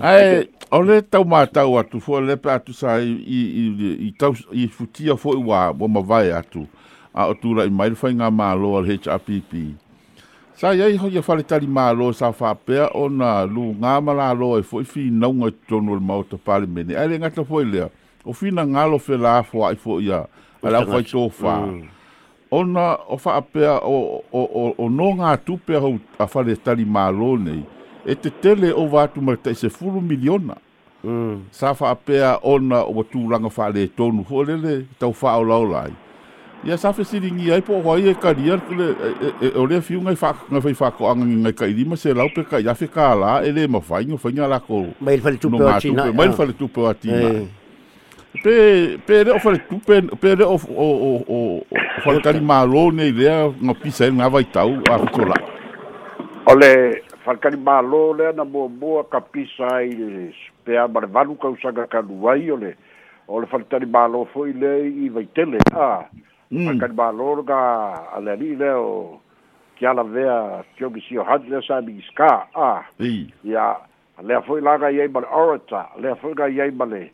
Ai 0.00 0.48
ole 0.72 0.96
ta 1.04 1.20
ma 1.28 1.44
ta 1.44 1.66
wa 1.68 1.84
tu 1.84 2.00
fo 2.00 2.16
le 2.24 2.40
pa 2.40 2.56
tu 2.64 2.72
sa 2.72 2.96
i 2.96 3.12
i 3.20 3.66
i 4.08 4.10
ta 4.16 4.32
i 4.56 4.64
futi 4.64 5.12
ya 5.12 5.16
fo 5.20 5.36
wa 5.36 5.68
wo 5.76 5.86
ma 5.92 6.00
vai 6.00 6.32
atu. 6.40 6.64
A 7.12 7.28
tu 7.36 7.52
la 7.52 7.68
i 7.68 7.68
mai 7.70 7.92
fa 7.92 8.08
nga 8.16 8.32
ma 8.32 8.56
lo 8.56 8.80
al 8.80 8.88
HRPP. 8.96 9.52
Sa 10.60 10.74
ia 10.76 10.90
iho 10.92 11.08
ia 11.08 11.22
whare 11.24 11.40
tari 11.42 11.64
mālo 11.64 12.10
sa 12.12 12.28
whapea 12.36 12.90
o 12.92 13.06
nā 13.08 13.30
lū 13.48 13.62
ngā 13.80 13.94
lo 14.36 14.48
e 14.58 14.62
fwoi 14.62 14.84
fi 14.84 15.06
naunga 15.20 15.48
tonu 15.70 15.94
le 15.96 16.00
mauta 16.04 16.36
pāle 16.36 16.66
mene. 16.68 16.92
Aile 17.00 17.16
ngata 17.18 17.44
fwoi 17.48 17.62
lea, 17.64 17.86
o 18.28 18.32
fi 18.36 18.48
fina 18.50 18.64
ngālo 18.68 18.98
fe 19.00 19.16
la 19.16 19.38
fwa 19.42 19.70
i 19.72 19.76
fwoi 19.80 20.04
ia, 20.04 20.18
ala 20.62 20.82
o 20.84 20.86
fai 20.90 21.00
tō 21.00 21.22
whā. 21.32 21.54
Mm. 21.64 21.86
O 22.50 22.60
nā 22.74 22.84
o 23.08 23.18
whapea 23.24 23.78
o, 23.88 23.96
o, 24.32 24.42
o, 24.44 24.66
o 24.76 24.90
nō 25.00 25.08
ngā 25.22 25.32
tūpea 25.48 25.80
hau 25.80 25.94
a 26.18 26.28
whare 26.34 26.56
tari 26.68 26.84
mālo 26.84 27.38
nei, 27.40 27.62
e 28.04 28.12
te 28.20 28.28
tele 28.28 28.74
o 28.76 28.84
vātu 28.98 29.24
mai 29.24 29.40
tai 29.40 29.56
se 29.56 29.72
fulu 29.72 30.02
miliona. 30.12 30.58
Mm. 31.00 31.46
Sa 31.56 31.72
whapea 31.72 32.34
o 32.44 32.58
nā 32.60 32.84
o 32.84 32.98
watūranga 33.00 33.48
whare 33.56 33.88
tonu, 33.96 34.28
hoa 34.28 34.44
lele 34.52 34.76
tau 35.00 35.16
whā 35.22 35.38
o 35.40 35.48
laulai. 35.54 35.88
Mm. 35.88 36.06
ia 36.62 36.76
sa 36.76 36.92
fesiligia 36.92 37.54
ai 37.56 37.62
pooai 37.64 38.08
e 38.10 38.14
kalia 38.14 38.54
lekule 38.60 38.92
e 39.40 39.48
o 39.56 39.64
lea 39.66 39.80
fiuga 39.80 40.12
i 40.12 40.16
faifakoaga 40.60 41.24
gai 41.42 41.52
kailima 41.52 41.96
selau 41.96 42.28
pe 42.34 42.42
kaia 42.44 42.74
fekalā 42.76 43.40
e 43.48 43.52
lē 43.52 43.64
mafaiga 43.68 44.18
faiga 44.20 44.46
lako 44.46 44.82
mai 45.00 45.16
le 45.16 45.22
faletupe 45.22 45.56
o 45.62 45.68
atina 45.68 46.04
ah. 46.04 47.48
pe 48.44 48.52
pe 49.08 49.24
le 49.24 49.30
o 49.32 49.38
faletupe 49.38 50.00
pe 50.20 50.34
le 50.36 50.44
o 50.44 50.58
falekalimālō 52.04 52.84
nei 52.94 53.12
lea 53.22 53.48
gapisa 53.60 54.04
ai 54.04 54.12
gava 54.20 54.42
itau 54.44 54.76
akotolaʻi 54.84 55.50
o 56.46 56.54
le 56.60 56.72
falekalimālō 57.24 58.02
lea 58.20 58.32
na 58.36 58.44
muamua 58.44 59.04
kapisa 59.08 59.72
ai 59.80 60.32
pea 60.64 60.84
ma 60.88 61.00
le 61.08 61.08
valu 61.08 61.34
kausaga 61.40 61.86
kalu 61.88 62.18
ai 62.30 62.50
o 62.50 62.56
le 62.56 62.74
o 63.28 63.40
le 63.40 63.46
falekalimālō 63.46 64.26
fo'i 64.34 64.52
lea 64.52 64.82
i 64.84 65.08
vaitele 65.08 65.64
a 65.72 65.80
ah. 65.80 66.02
Μακάρι 66.52 66.92
μπαλόργα, 66.92 67.56
αλερίλεο 68.16 69.10
και 69.74 69.86
άλλα 69.88 70.02
βέα 70.02 70.64
πιο 70.74 70.90
κυσί 70.90 71.16
ο 71.16 71.22
χάτς 71.28 71.48
λέω 71.48 71.60
σαν 71.60 71.84
μηγισκά. 71.84 72.48
Α, 72.52 72.70
για 73.40 73.80
λέω 74.24 74.40
φόη 74.40 74.60
λάγα 74.60 74.88
για 74.90 75.02
είπα 75.02 75.20
όρατα, 75.46 75.90
λέω 76.00 76.14
φόη 76.14 76.32
λάγα 76.38 76.50
για 76.52 76.64
είπα 76.64 76.86
λέ. 76.86 77.08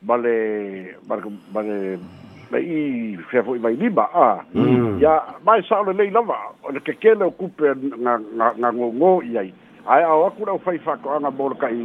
Μπαλε, 0.00 0.30
μπαλε, 1.50 1.98
με 2.50 2.58
ή 2.58 2.82
φεύγω 3.28 3.54
είμαι 3.54 3.70
λίμπα, 3.70 4.02
α. 4.02 4.38
Για 4.98 5.24
μάι 5.44 5.62
σαν 5.62 5.78
όλε 5.78 5.92
λέει 5.92 6.10
λάβα, 6.10 6.54
όλε 6.60 6.78
και 6.78 6.92
κέλε 6.92 7.24
ο 7.24 7.30
κούπε 7.30 7.74
να 8.58 8.70
γογώ 8.70 9.20
ιαί. 9.32 9.52
Ai 9.92 10.02
au 10.12 10.20
aku 10.28 10.44
rau 10.48 10.58
fai 10.64 10.76
fa 10.86 10.92
ko 11.02 11.08
anga 11.16 11.30
bol 11.38 11.52
kai 11.62 11.78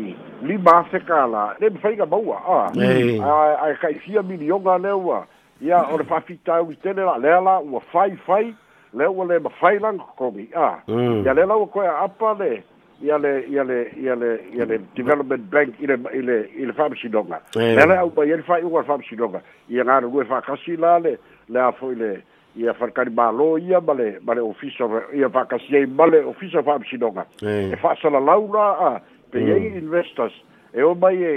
lima 0.48 0.76
se 0.92 1.00
kala 1.10 1.44
le 1.60 1.68
fai 1.84 1.94
ga 2.00 2.06
baua 2.14 2.38
ah 2.58 2.66
ai 3.38 3.54
ai 3.66 3.74
kai 3.82 3.96
fia 4.04 4.22
miliona 4.30 4.74
lewa 4.86 5.18
ia 5.62 5.82
o 5.92 5.98
le 5.98 6.04
fa'afitauitele 6.04 7.04
la'lea 7.04 7.42
la 7.42 7.60
ua 7.62 7.80
faifai 7.92 8.14
fai 8.26 8.56
le 8.94 9.06
ua 9.08 9.26
lē 9.26 9.40
mafai 9.44 9.80
laga 9.80 9.98
kokogi 10.04 10.50
a 10.56 10.78
mm. 10.88 11.24
ia 11.26 11.34
le 11.34 11.46
la 11.46 11.56
ua 11.58 11.68
koe 11.68 11.88
a'apa 11.88 12.34
le 12.40 12.64
ia 13.02 13.18
le 13.18 13.40
ia 13.50 13.64
le 13.64 13.82
ia 13.98 14.16
le 14.16 14.36
ia 14.54 14.66
le 14.66 14.78
development 14.96 15.50
bank 15.50 15.76
i 15.80 15.86
le 15.88 15.98
i 16.14 16.22
le 16.22 16.40
i 16.62 16.66
le 16.66 16.74
fa'amasinoga 16.74 17.42
mm. 17.56 17.62
lea 17.78 17.86
le 17.86 17.98
au 17.98 18.14
mai 18.16 18.32
ai 18.32 18.38
le 18.38 18.44
fa'aiuga 18.44 18.80
le 18.82 18.86
fa'amasinoga 18.86 19.42
ia 19.70 19.84
galulue 19.84 20.26
fa'akasi 20.26 20.78
la 20.78 21.00
le 21.00 21.18
le 21.50 21.60
a 21.62 21.72
fo'i 21.72 21.96
le 21.96 22.22
ia 22.56 22.74
falikali 22.74 23.12
mālō 23.14 23.52
ia 23.68 23.82
ma 23.82 23.94
le 23.94 24.18
ma 24.26 24.34
le 24.36 24.42
ofisa 24.42 24.86
ia 25.14 25.30
fa'akasi 25.30 25.76
ai 25.76 25.86
ma 25.86 26.06
le 26.06 26.22
ofisa 26.26 26.62
fa'amasinoga 26.64 27.26
mm. 27.42 27.74
e 27.74 27.76
fa'asalalau 27.82 28.50
la 28.54 28.68
a 28.92 29.00
pe 29.32 29.42
iai 29.42 29.74
investors 29.82 30.34
e 30.74 30.82
o 30.84 30.94
mai 30.96 31.24
e 31.24 31.36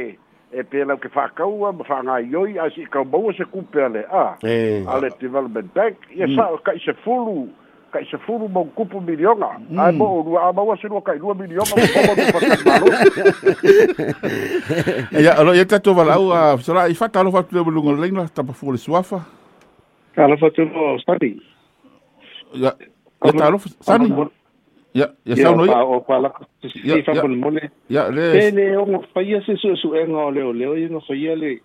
e 0.53 0.63
pe 0.63 0.85
lau 0.85 0.97
ke 0.99 1.09
whakaua, 1.15 1.71
ma 1.73 1.85
whangaioi, 1.89 2.59
a 2.59 2.69
si 2.75 2.85
kau 2.91 3.05
maua 3.05 3.33
se 3.37 3.45
kupe 3.45 3.83
ale 3.85 4.03
a. 4.11 4.37
E. 4.43 4.85
Ale 4.87 5.11
development 5.21 5.75
bank, 5.75 5.97
ia 6.15 6.27
mm. 6.27 6.37
sa 6.37 6.49
kai 6.67 6.79
se 6.85 6.95
fulu, 7.05 7.47
kai 7.95 8.03
se 8.11 8.19
fulu 8.27 8.49
mau 8.49 8.67
kupu 8.75 9.01
milionga. 9.01 9.53
Mm. 9.69 9.79
Ai 9.85 9.93
mo 9.95 10.09
o 10.25 10.37
a 10.43 10.51
maua 10.53 10.77
se 10.83 10.91
rua 10.91 11.03
kai 11.07 11.19
rua 11.19 11.35
milionga, 11.39 11.77
mo 11.77 11.87
kama 11.95 12.17
rua 12.17 12.41
whakamalo. 12.41 12.91
Ia, 15.21 15.35
alo, 15.39 15.55
ia 15.55 15.65
tato 15.67 15.95
walau, 15.95 16.33
a 16.33 16.59
sara, 16.63 16.85
i 16.91 16.97
whata 16.99 17.21
alo 17.21 17.31
whatu 17.35 17.55
leo 17.55 17.65
lungo 17.71 17.93
leina, 17.95 18.27
tapa 18.29 18.53
fule 18.53 18.79
suafa. 18.79 19.23
Alo 20.17 20.37
whatu 20.43 20.67
leo, 20.67 20.99
sari. 21.07 21.33
Ia, 22.59 22.75
ia 22.75 23.33
ta 23.33 23.47
alo, 23.47 23.59
Sani. 23.81 24.11
Ya, 24.93 25.13
ya 25.25 25.37
sa 25.37 25.43
sauno 25.43 25.67
Ya, 25.67 25.83
o 25.85 26.01
palaka 26.05 26.47
si 26.63 27.03
fapolemole 27.03 27.71
ia 27.89 28.11
le 28.11 28.49
e 28.49 28.51
le 28.51 28.77
oga 28.77 28.99
faia 29.15 29.41
se 29.47 29.55
suʻesuʻega 29.55 30.19
o 30.27 30.31
le 30.31 30.43
o 30.45 30.53
ga 30.91 31.01
faia 31.07 31.37
le 31.37 31.61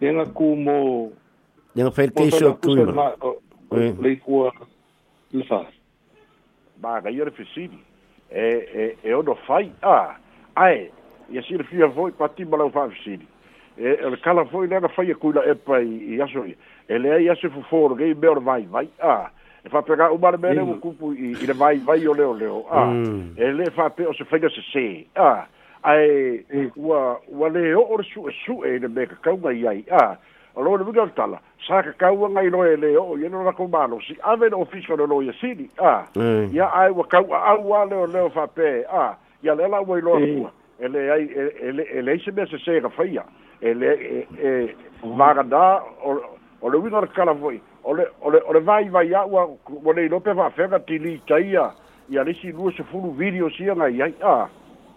le 0.00 0.12
gaku 0.14 0.56
mo 0.56 1.12
le 1.74 1.82
ga 1.84 1.90
fai 1.90 2.06
lekeisi 2.06 2.44
o 2.44 2.58
tuima 2.58 3.14
leikua 4.02 4.50
le 5.32 5.44
fa 5.44 5.62
magaia 6.82 7.24
Eh 7.26 7.30
fesili 7.30 7.78
e 8.34 8.50
e 8.74 8.96
e 9.04 9.14
ono 9.14 9.34
fai 9.46 9.70
a 9.82 10.18
ae 10.56 10.90
ia 11.30 11.42
silafia 11.42 11.88
foi 11.94 12.10
patima 12.10 12.56
lau 12.56 12.70
faafesili 12.70 13.26
e 13.78 14.10
le 14.10 14.16
kala 14.16 14.44
foi 14.46 14.66
le 14.66 14.76
aga 14.76 14.88
faia 14.88 15.14
kuila 15.14 15.46
epa 15.46 15.78
i 15.78 16.18
aso 16.20 16.42
ia 16.44 16.56
e 16.88 16.98
leai 16.98 17.28
aso 17.30 17.46
fofōlogei 17.46 18.18
mea 18.18 18.30
ona 18.30 18.40
vaivai 18.40 18.88
a 18.98 19.30
faapega 19.70 20.06
ah, 20.06 20.10
mm. 20.10 20.44
e 20.44 20.48
ah, 20.48 20.54
e. 20.54 20.54
uma 20.54 20.54
e 20.54 20.54
le 20.54 20.54
mea 20.54 20.54
ah, 20.54 20.54
le 20.54 20.64
uakupu 20.64 21.12
i 21.14 21.46
le 21.46 21.52
vaivai 21.52 22.06
o 22.08 22.14
leoleo 22.14 22.64
a 22.70 22.82
e 23.42 23.48
lē 23.54 23.70
faape 23.74 24.06
o 24.06 24.12
se 24.14 24.24
faiga 24.24 24.48
sesē 24.48 25.04
a 25.14 25.46
ae 25.82 26.44
ua 26.76 27.20
ua 27.28 27.48
lē 27.48 27.74
o'o 27.74 27.96
le 27.98 28.04
su'esu'e 28.04 28.76
i 28.76 28.78
le 28.78 28.88
mea 28.88 29.06
kakauga 29.06 29.50
i 29.52 29.66
ai 29.66 29.84
a 29.90 30.16
o 30.54 30.62
lo 30.62 30.76
le 30.76 30.84
viga 30.84 31.02
o 31.02 31.06
le 31.06 31.12
tala 31.14 31.40
sa 31.66 31.82
kakauaga 31.82 32.42
i 32.42 32.50
loe 32.50 32.76
lē 32.76 32.94
o'o 32.96 33.16
i 33.18 33.26
alo 33.26 33.42
malo 33.42 33.68
malosi 33.68 34.16
ave 34.22 34.48
le 34.48 34.56
ofisa 34.56 34.92
o 34.92 34.96
le 34.96 35.06
lo 35.06 35.20
ia 35.22 35.32
sili 35.40 35.68
a 35.78 36.06
ia 36.52 36.70
ae 36.74 36.90
ua 36.90 37.04
kau 37.06 37.26
a'au 37.34 37.74
a 37.74 37.84
leoleo 37.84 38.30
faape 38.30 38.86
a 38.88 39.16
ia 39.42 39.54
le 39.54 39.64
ala 39.64 39.82
ua 39.82 39.98
iloa 39.98 40.18
kua 40.20 40.52
e 40.78 40.86
lē 40.86 41.10
ai 41.10 41.24
e 41.60 42.00
lē 42.02 42.08
ai 42.12 42.18
se 42.20 42.30
mea 42.30 42.46
sesē 42.46 42.80
gafaia 42.82 43.24
e 43.60 43.72
lē 43.74 43.90
e 44.38 44.74
vaganā 45.02 45.80
o 46.04 46.20
o 46.62 46.70
le 46.70 46.76
uiga 46.78 46.98
o 46.98 47.00
le 47.00 47.06
kakala 47.08 47.34
fo'i 47.34 47.60
ole 47.86 48.04
ole 48.22 48.40
ole 48.48 48.60
vai 48.60 48.88
vai 48.88 49.10
ya 49.10 49.24
wa 49.24 49.46
ole 49.86 50.08
lo 50.08 50.20
pe 50.20 50.32
va 50.32 50.48
fe 50.50 50.66
ga 50.68 50.78
ti 50.78 50.98
li 50.98 51.20
tai 51.26 51.52
ya 51.52 51.70
ya 52.08 52.22
li 52.22 52.34
si 52.42 52.50
lu 52.52 52.70
se 52.72 52.82
fu 52.90 52.98
lu 53.00 53.10
video 53.18 53.48
si 53.50 53.64
nga 53.64 53.88
ya 53.88 54.06
ya 54.20 54.48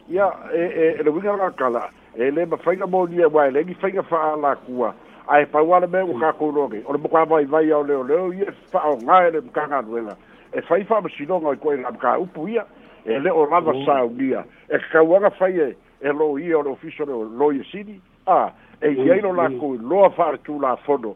ya 0.09 0.27
e, 0.53 0.57
e 0.57 0.85
e 0.99 1.03
le 1.03 1.09
winga 1.11 1.35
ra 1.37 1.51
kala 1.51 1.89
e 2.17 2.31
le 2.31 2.45
ba 2.45 2.57
fa 2.57 2.73
na 2.73 2.85
mo 2.87 3.05
ni 3.05 3.21
wa 3.25 3.45
le 3.49 3.63
ni 3.63 3.73
fa 3.75 3.87
nga 3.93 4.01
fa 4.03 4.35
la 4.41 4.55
kwa 4.55 4.93
ai 5.27 5.45
pa 5.45 5.61
wa 5.61 5.79
le 5.79 5.87
me 5.87 6.01
u 6.01 6.17
ka 6.19 6.33
ko 6.33 6.49
lo 6.51 6.67
ge 6.67 6.81
ole 6.87 6.97
ba 6.97 7.25
vai 7.25 7.45
vai 7.45 7.67
ya 7.69 7.77
ole 7.77 7.93
ole 7.93 8.35
ye 8.37 8.45
fa 8.71 8.81
o 8.89 8.97
nga 8.97 9.29
le 9.29 9.41
ka 9.53 9.67
ga 9.69 9.81
duela 9.81 10.17
e 10.51 10.61
fa 10.61 10.75
fa 10.85 11.01
ba 11.01 11.09
si 11.09 11.25
lo 11.29 11.37
nga 11.39 11.55
ko 11.55 11.71
e 11.73 11.75
ra 11.77 11.91
ka 11.93 12.17
u 12.17 12.25
pu 12.25 12.47
ya 12.49 12.65
e 13.05 13.19
le 13.19 13.29
o 13.29 13.45
ra 13.45 13.59
va 13.61 13.73
mm. 13.73 13.85
sa 13.85 14.03
u 14.03 14.09
dia 14.17 14.43
e 14.67 14.77
ka 14.91 15.03
wa 15.03 15.19
ga 15.19 15.29
fa 15.29 15.45
ye 15.47 15.75
e 16.01 16.09
lo 16.09 16.25
o 16.33 16.41
ole 16.41 16.69
ofisio 16.73 17.05
le 17.05 17.13
lo 17.37 17.51
ye 17.51 17.61
si 17.69 18.01
ah 18.25 18.49
mm. 18.81 18.89
e 18.89 18.89
ye 18.97 19.21
no 19.21 19.29
la 19.33 19.45
ku 19.49 19.77
lo 19.81 20.09
fa 20.09 20.33
tu 20.43 20.57
la 20.59 20.75
fodo 20.75 21.15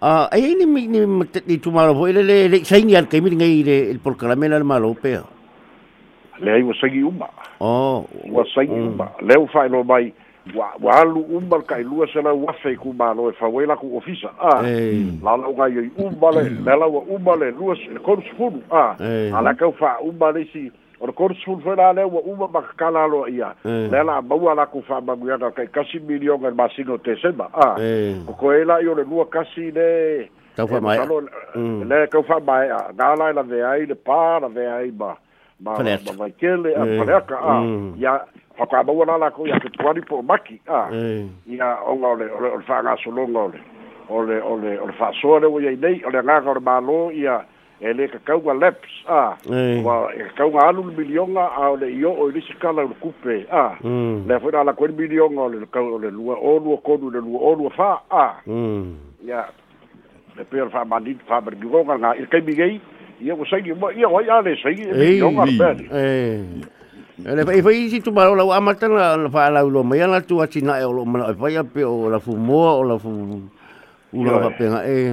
Uh, 0.00 0.32
ay 0.32 0.56
ni 0.56 0.64
ni 0.64 1.04
ni 1.44 1.56
tumalo 1.60 1.92
po 1.92 2.08
ile 2.08 2.24
eh, 2.24 2.48
le 2.48 2.64
sainian 2.64 3.04
kay 3.04 3.20
mi 3.20 3.36
ngai 3.36 3.60
ile 3.60 3.76
el 3.92 4.00
programa 4.00 4.48
la 4.48 4.56
malo 4.64 4.96
oh, 4.96 4.96
pe. 4.96 5.12
Le 6.40 6.48
ai 6.50 6.62
wasagi 6.64 7.02
uma. 7.04 7.28
Oh, 7.60 8.08
wasagi 8.32 8.72
uma. 8.72 9.12
Le 9.20 9.36
u 9.36 9.44
fai 9.52 9.68
lo 9.68 9.84
mai 9.84 10.08
wa 10.56 10.72
wa 10.80 11.04
lu 11.04 11.20
uma 11.36 11.60
kai 11.68 11.84
lu 11.84 12.00
sala 12.14 12.32
wa 12.32 12.48
fe 12.64 12.76
ku 12.80 12.96
malo 12.96 13.28
e 13.28 13.32
fa 13.36 13.46
wela 13.52 13.76
ku 13.76 13.92
ofisa. 14.00 14.32
Ah. 14.40 14.64
La 15.20 15.36
la 15.36 15.52
ga 15.52 15.66
yo 15.68 15.82
e 15.84 15.92
uma 16.00 16.30
le, 16.32 16.48
la 16.64 16.74
la 16.80 16.86
uma 16.88 17.36
le 17.36 17.50
lu 17.52 17.68
se 17.76 17.92
kon 18.00 18.24
sfun. 18.32 18.64
Ah. 18.72 18.96
Ala 19.36 19.52
ka 19.52 19.68
fa 19.76 20.00
uma 20.00 20.32
le 20.32 20.48
si 20.50 20.72
o 21.00 21.06
le 21.06 21.12
konsul 21.12 21.60
fela 21.64 21.92
le 21.92 22.04
ua 22.04 22.20
uma 22.24 22.46
makakala 22.48 23.02
aloa 23.04 23.30
ia 23.30 23.48
eh. 23.64 23.88
le 23.90 24.02
la 24.04 24.20
maua 24.22 24.54
lakou 24.54 24.82
fa'amaguiana 24.82 25.46
e 25.46 25.48
ah. 25.48 25.48
eh. 25.48 25.48
o 25.48 25.50
kaikasi 25.56 26.00
milioga 26.00 26.48
le 26.50 26.54
masino 26.54 26.98
tesema 26.98 27.48
a 27.52 27.74
o 28.28 28.32
koe 28.32 28.64
la'i 28.64 28.86
o 28.86 28.94
le 28.94 29.04
lua 29.04 29.24
kasi 29.26 29.70
le 29.72 30.28
kau 30.56 30.66
fa'amae'a 30.68 31.08
e 31.54 31.58
mm. 31.58 31.88
le 31.88 32.06
kau 32.06 32.22
fa'amae'a 32.22 32.92
ga 32.98 33.14
la 33.16 33.30
e 33.30 33.32
lave 33.32 33.62
ai 33.64 33.86
le 33.86 33.94
pā 33.94 34.40
lave 34.40 34.66
ai 34.68 34.90
ma 34.92 35.16
ma 35.64 35.78
ma 35.78 35.96
vaikele 36.18 36.74
a 36.76 36.84
paleaka 36.84 37.34
eh. 37.34 37.48
a 37.50 37.54
mm. 37.60 37.94
ia 37.96 38.18
fakaamaua 38.58 39.06
la 39.06 39.16
lakou 39.18 39.46
ia 39.46 39.58
ketuani 39.60 40.02
po 40.04 40.20
maki 40.22 40.60
a 40.68 40.88
ia 41.48 41.72
oga 41.88 42.06
ole 42.08 42.26
ole 42.28 42.62
fa'agasologa 42.68 43.40
ole 43.48 43.58
ole 44.10 44.40
ole 44.42 44.78
ole 44.78 44.92
fa'asoa 44.92 45.40
le 45.40 45.46
ua 45.46 45.62
iai 45.64 45.76
nei 45.80 46.02
o 46.04 46.10
le 46.10 46.18
agaga 46.18 46.50
o 46.50 46.54
le 46.54 46.60
mālō 46.60 47.00
ia 47.16 47.40
e 47.80 47.92
lē 47.96 48.04
kakauga 48.12 48.52
laps 48.54 48.92
a 49.08 49.18
ua 49.84 49.98
e 50.12 50.26
kakauga 50.28 50.66
alu 50.68 50.82
le 50.92 50.92
milioga 51.00 51.46
a 51.56 51.70
o 51.72 51.76
le 51.80 51.88
io'o 51.88 52.28
i 52.28 52.34
lisi 52.36 52.52
kala 52.60 52.84
o 52.84 52.92
kupe 53.00 53.46
a 53.48 53.80
lea 53.80 54.36
fo'i 54.38 54.52
la 54.52 54.60
alakuai 54.60 54.90
le 54.92 54.96
milioga 55.00 55.40
o 55.48 55.48
kau 55.72 55.94
o 55.96 55.96
lua 55.96 56.36
olua 56.36 56.76
kolu 56.84 57.08
le 57.10 57.20
lua 57.24 57.40
olua 57.52 57.70
fa 57.72 58.04
a 58.12 58.24
mm. 58.44 59.24
ia 59.24 59.48
e 60.36 60.44
pea 60.44 60.68
le 60.68 60.70
fa'amalili 60.70 61.24
fa'amaligigoga 61.24 61.96
ga 62.04 62.12
i 62.20 62.28
le 62.28 62.80
ia 63.24 63.32
ua 63.34 63.48
saili 63.48 63.72
ma 63.72 63.88
ia 63.96 64.08
oai 64.12 64.28
a 64.28 64.38
e 64.44 64.52
le 64.52 64.72
e 64.80 64.92
milioga 64.96 65.44
le 65.44 65.96
Ele 67.20 67.44
fai 67.44 67.60
fai 67.60 67.88
si 67.92 68.00
tu 68.00 68.12
malo 68.16 68.32
lau 68.32 68.48
amata 68.48 68.88
na 68.88 69.12
la 69.16 69.28
fa 69.28 69.50
la 69.52 69.60
lo 69.60 69.82
mai 69.84 70.00
ala 70.00 70.22
tu 70.24 70.40
atina 70.40 70.80
e 70.80 70.84
o 70.88 70.88
lo 70.92 71.04
mana 71.04 71.28
fai 71.36 71.52
e 71.52 71.60
pe 71.68 71.84
o 71.84 72.08
la 72.08 72.16
fumoa 72.18 72.80
o 72.80 72.82
la 72.88 72.96
fu 72.96 73.12
u 74.16 74.24
la 74.24 74.40
fa 74.48 74.48
penga 74.56 74.80
e 74.88 75.12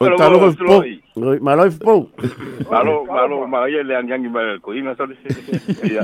Oi, 0.00 0.08
talo 0.16 0.40
ko 0.40 0.48
po. 0.56 0.80
Oi, 1.20 1.36
malo 1.44 1.68
ko 1.76 2.08
po. 2.08 2.24
Malo, 2.72 3.04
malo, 3.04 3.44
malo 3.44 3.68
ye 3.68 3.84
le 3.84 3.92
ang 3.92 4.08
yang 4.08 4.32
ba 4.32 4.56
ko 4.64 4.72
ina 4.72 4.96
so. 4.96 5.04
Ya. 5.92 6.00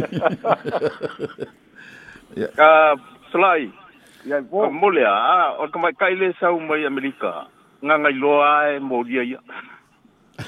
Ya. 2.36 2.48
Ka 2.52 2.92
slai. 3.32 3.72
Ya 4.28 4.44
po. 4.44 4.68
Mo 4.68 4.92
le 4.92 5.00
a, 5.00 5.56
o 5.56 5.64
ka 5.72 5.80
mai 5.80 5.96
kai 5.96 6.12
le 6.12 6.28
sa 6.36 6.52
mai 6.52 6.84
Amerika. 6.84 7.48
Nga 7.80 7.94
ngai 8.04 8.14
lo 8.20 8.36
ai 8.44 8.76
mo 8.84 9.00
dia 9.00 9.24
ya. 9.24 9.40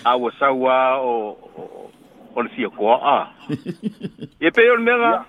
A 0.04 0.12
wa 0.20 0.28
sa 0.36 0.52
wa 0.52 1.00
o 1.00 1.32
o 2.36 2.38
le 2.44 2.52
sia 2.52 2.68
ko 2.68 3.00
a. 3.00 3.32
Ye 4.44 4.52
pe 4.52 4.60
ol 4.68 4.84
mega. 4.84 5.24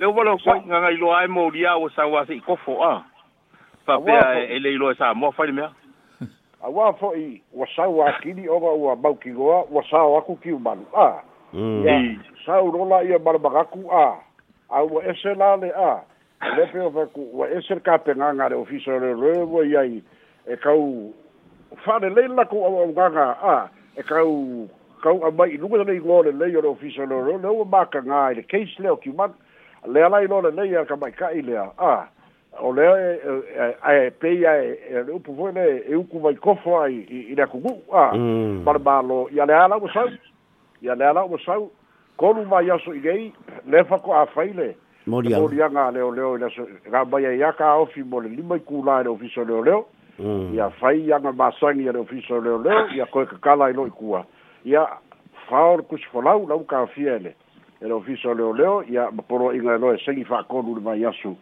Le 0.00 0.08
o 0.08 0.16
bolo 0.16 0.40
ko 0.40 0.56
nga 0.64 0.88
ngai 0.88 0.96
lo 0.96 1.12
ai 1.12 1.28
mo 1.28 1.44
dia 1.52 1.76
o 1.76 1.92
sa 1.92 2.08
wa 2.08 2.24
si 2.24 2.40
ko 2.40 2.56
fo 2.56 2.80
a. 2.80 3.04
Pa 3.84 4.00
pe 4.00 4.08
ai 4.16 4.56
le 4.56 4.72
lo 4.80 4.88
sa 4.96 5.12
mo 5.12 5.36
fa 5.36 5.44
le 5.44 5.52
mega 5.52 5.68
a 6.62 6.92
fo'i 6.94 7.40
ua 7.52 7.66
sau 7.76 8.00
akili 8.02 8.48
oga 8.48 8.68
ua 8.72 8.96
maukigoa 8.96 9.64
ua 9.70 9.82
sao 9.90 10.16
aku 10.18 10.36
kiumalu 10.36 10.86
a 10.96 11.22
mm. 11.52 11.86
i 11.88 12.18
saulola 12.46 13.02
ia 13.04 13.18
malamagaku 13.18 13.90
a 13.92 14.20
aua 14.70 15.02
ese 15.04 15.34
lale 15.34 15.70
a 15.76 16.00
lepe 16.56 16.78
ofaku 16.80 17.20
ua 17.32 17.48
ese 17.50 17.74
le 17.74 17.80
kapegaga 17.80 18.44
a 18.44 18.48
le 18.48 18.56
ofisa 18.56 18.90
lerē 18.90 19.46
ua 19.48 19.64
i 19.66 19.76
ai 19.76 20.02
e 20.46 20.56
kau 20.56 21.12
fa'alelei 21.84 22.28
lako 22.28 22.66
auaugaga 22.66 23.32
a 23.42 23.68
e 23.96 24.02
kau 24.02 24.68
kau 25.02 25.26
amai 25.26 25.50
i 25.50 25.56
luga 25.56 25.84
leigo 25.84 26.22
lelei 26.22 26.56
o 26.56 26.60
le 26.62 26.68
ofisa 26.68 27.02
lerē 27.06 27.38
le 27.42 27.48
ua 27.48 27.64
makagā 27.64 28.22
i 28.30 28.34
le 28.34 28.42
case 28.42 28.74
ki 28.76 28.88
o 28.88 28.96
kiumalu 28.96 29.34
lea 29.86 30.08
lai 30.08 30.26
lo 30.26 30.40
lelei 30.40 30.74
a 30.76 30.84
kamaika'i 30.84 31.42
lea 31.42 31.70
a 31.78 31.86
ah. 31.86 32.08
ole 32.56 32.80
a 33.82 34.10
pei 34.20 34.46
ai 34.46 34.70
e 34.90 35.00
upu 35.14 35.34
foi 35.36 35.52
ne 35.52 35.82
e 35.88 35.94
uku 35.96 36.18
vai 36.20 36.34
kofo 36.34 36.78
ai 36.80 36.94
i 37.32 37.34
na 37.36 37.46
kuku 37.46 37.92
a 37.94 38.12
mm. 38.16 38.64
barbalo 38.64 39.28
ia 39.30 39.44
le 39.46 39.54
ala 39.54 39.76
o 39.76 39.88
sau 39.88 40.08
ia 40.82 40.94
le 40.94 41.04
ala 41.04 41.22
o 41.24 41.38
sau 41.38 41.70
kolu 42.16 42.46
mai 42.46 42.70
aso 42.70 42.92
i 42.94 43.00
gei 43.00 43.32
le 43.66 43.84
fa 43.84 43.98
ko 43.98 44.12
a 44.12 44.26
faile 44.26 44.74
moria 45.06 45.38
moria 45.38 45.68
nga 45.70 45.90
le 45.90 46.00
ole 46.02 46.22
ole 46.22 46.50
so 46.50 46.66
ga 46.90 47.04
bai 47.04 47.24
ai 47.26 47.42
aka 47.42 47.74
ofi 47.78 48.02
mo 48.02 48.20
le 48.20 48.28
lima 48.28 48.58
ku 48.58 48.82
la 48.82 49.02
le 49.02 49.08
ofiso 49.08 49.44
le 49.44 49.52
ole 49.52 49.84
mm. 50.18 50.54
ia 50.54 50.70
fai 50.80 51.00
ia 51.04 51.18
nga 51.20 51.32
masangi 51.32 51.84
le 51.84 51.98
ofiso 51.98 52.40
le 52.40 52.50
ole 52.50 52.72
ia 52.96 53.06
ko 53.06 53.24
ka 53.26 53.36
kala 53.40 53.68
i 53.70 53.72
lo 53.72 53.86
kua 53.90 54.24
ia 54.64 54.86
faor 55.48 55.82
kus 55.84 56.02
folau 56.10 56.46
lau 56.48 56.64
ka 56.64 56.86
fiele 56.86 57.34
le 57.80 57.92
ofiso 57.92 58.34
le 58.34 58.42
ole 58.42 58.84
ia 58.90 59.10
maporo 59.12 59.52
inga 59.54 59.78
lo 59.78 59.92
e 59.94 59.98
sengi 60.04 60.24
fa 60.24 60.42
kolu 60.42 60.80
mai 60.80 61.04
aso 61.04 61.36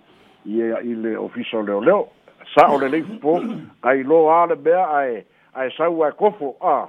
ia 0.47 0.79
i 0.83 0.95
le 0.95 1.17
ofisa 1.19 1.59
o 1.59 1.63
leoleo 1.63 2.09
sa 2.55 2.67
o 2.71 2.79
le 2.79 2.89
lei 2.89 3.03
fo 3.23 3.39
ai 3.83 4.03
lo 4.03 4.27
a 4.31 4.47
le 4.47 4.55
mea 4.55 4.85
ae 5.01 5.25
ae 5.55 5.71
sau 5.77 6.03
ae 6.07 6.13
kofo 6.13 6.55
a 6.61 6.87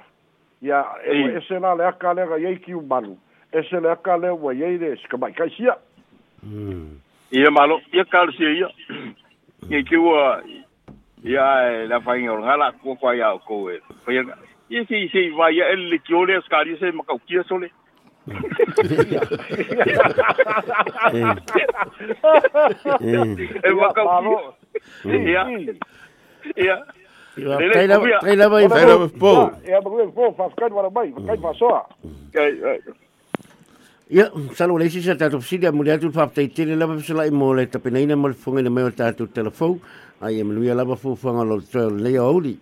ia 0.62 0.84
e 1.04 1.26
ese 1.38 1.54
e 1.56 1.60
la 1.60 1.74
le 1.74 1.86
aka 1.86 2.14
lega 2.14 2.38
iai 2.38 2.56
kiumalu 2.62 3.16
ese 3.52 3.80
le 3.80 3.90
aka 3.90 4.16
le 4.16 4.30
ua 4.30 4.52
iai 4.54 4.78
le 4.78 4.96
sikamaikaisia 4.96 5.76
mm. 6.42 6.86
ia 7.30 7.50
malo 7.50 7.78
mm. 7.78 7.92
ia 7.98 8.04
kalesia 8.04 8.48
ia 8.48 8.68
ia 9.68 9.82
kiua 9.82 10.38
uh, 10.38 10.44
ia 11.24 11.46
e 11.72 11.86
lafaiga 11.86 12.32
o 12.32 12.36
le 12.38 12.42
galakua 12.46 12.96
koa 12.96 13.16
ia 13.16 13.32
oukou 13.34 13.70
e 13.70 13.80
faia 14.04 14.22
ia 14.70 14.84
seisei 14.86 15.30
vaia 15.30 15.70
e 15.72 15.76
lelekiole 15.76 16.36
a 16.36 16.40
sekali 16.42 16.78
se 16.78 16.90
makaukia 16.92 17.42
sole 17.42 17.70
En 23.62 23.74
wat 23.76 23.92
kan 23.92 24.40
Ja. 25.04 25.46
Ja. 26.54 26.84
Trainer 27.56 28.50
mai 28.50 28.68
fa. 28.68 29.08
po. 29.18 29.32
Ya 29.64 29.80
ja 29.80 29.80
po 29.80 30.32
fa 30.36 30.48
ja 34.08 34.32
le 34.78 34.88
si 34.88 34.98
mm. 34.98 35.04
ja 35.06 35.14
tatu 35.16 35.40
si 35.40 35.58
mulia 35.72 35.98
tu 35.98 36.10
fa 36.10 36.30
ja 36.34 36.48
tele 36.48 36.76
la 36.76 36.86
fa 36.86 37.14
la 37.14 37.30
mo 37.30 37.52
le 37.54 37.68
ja 37.72 37.80
nei 37.90 38.32
fonga 38.32 38.62
na 38.62 38.70
mai 38.70 38.92
ja 38.96 39.12
telefon. 39.12 39.80
Ai 40.20 40.40
e 40.40 40.44
luia 40.44 40.74
la 40.74 40.84
fa 40.96 41.14
ja 41.22 41.42
lo 41.44 41.60
le 41.90 42.18
oli. 42.18 42.58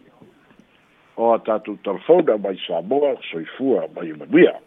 O 1.16 1.38
tatu 1.38 1.79
telefon 1.85 2.24
da 2.24 2.37
mai 2.37 2.59
sa 2.66 2.83
boa, 2.83 3.14
soifua 3.31 3.87
mai 3.94 4.12
mulia. 4.12 4.65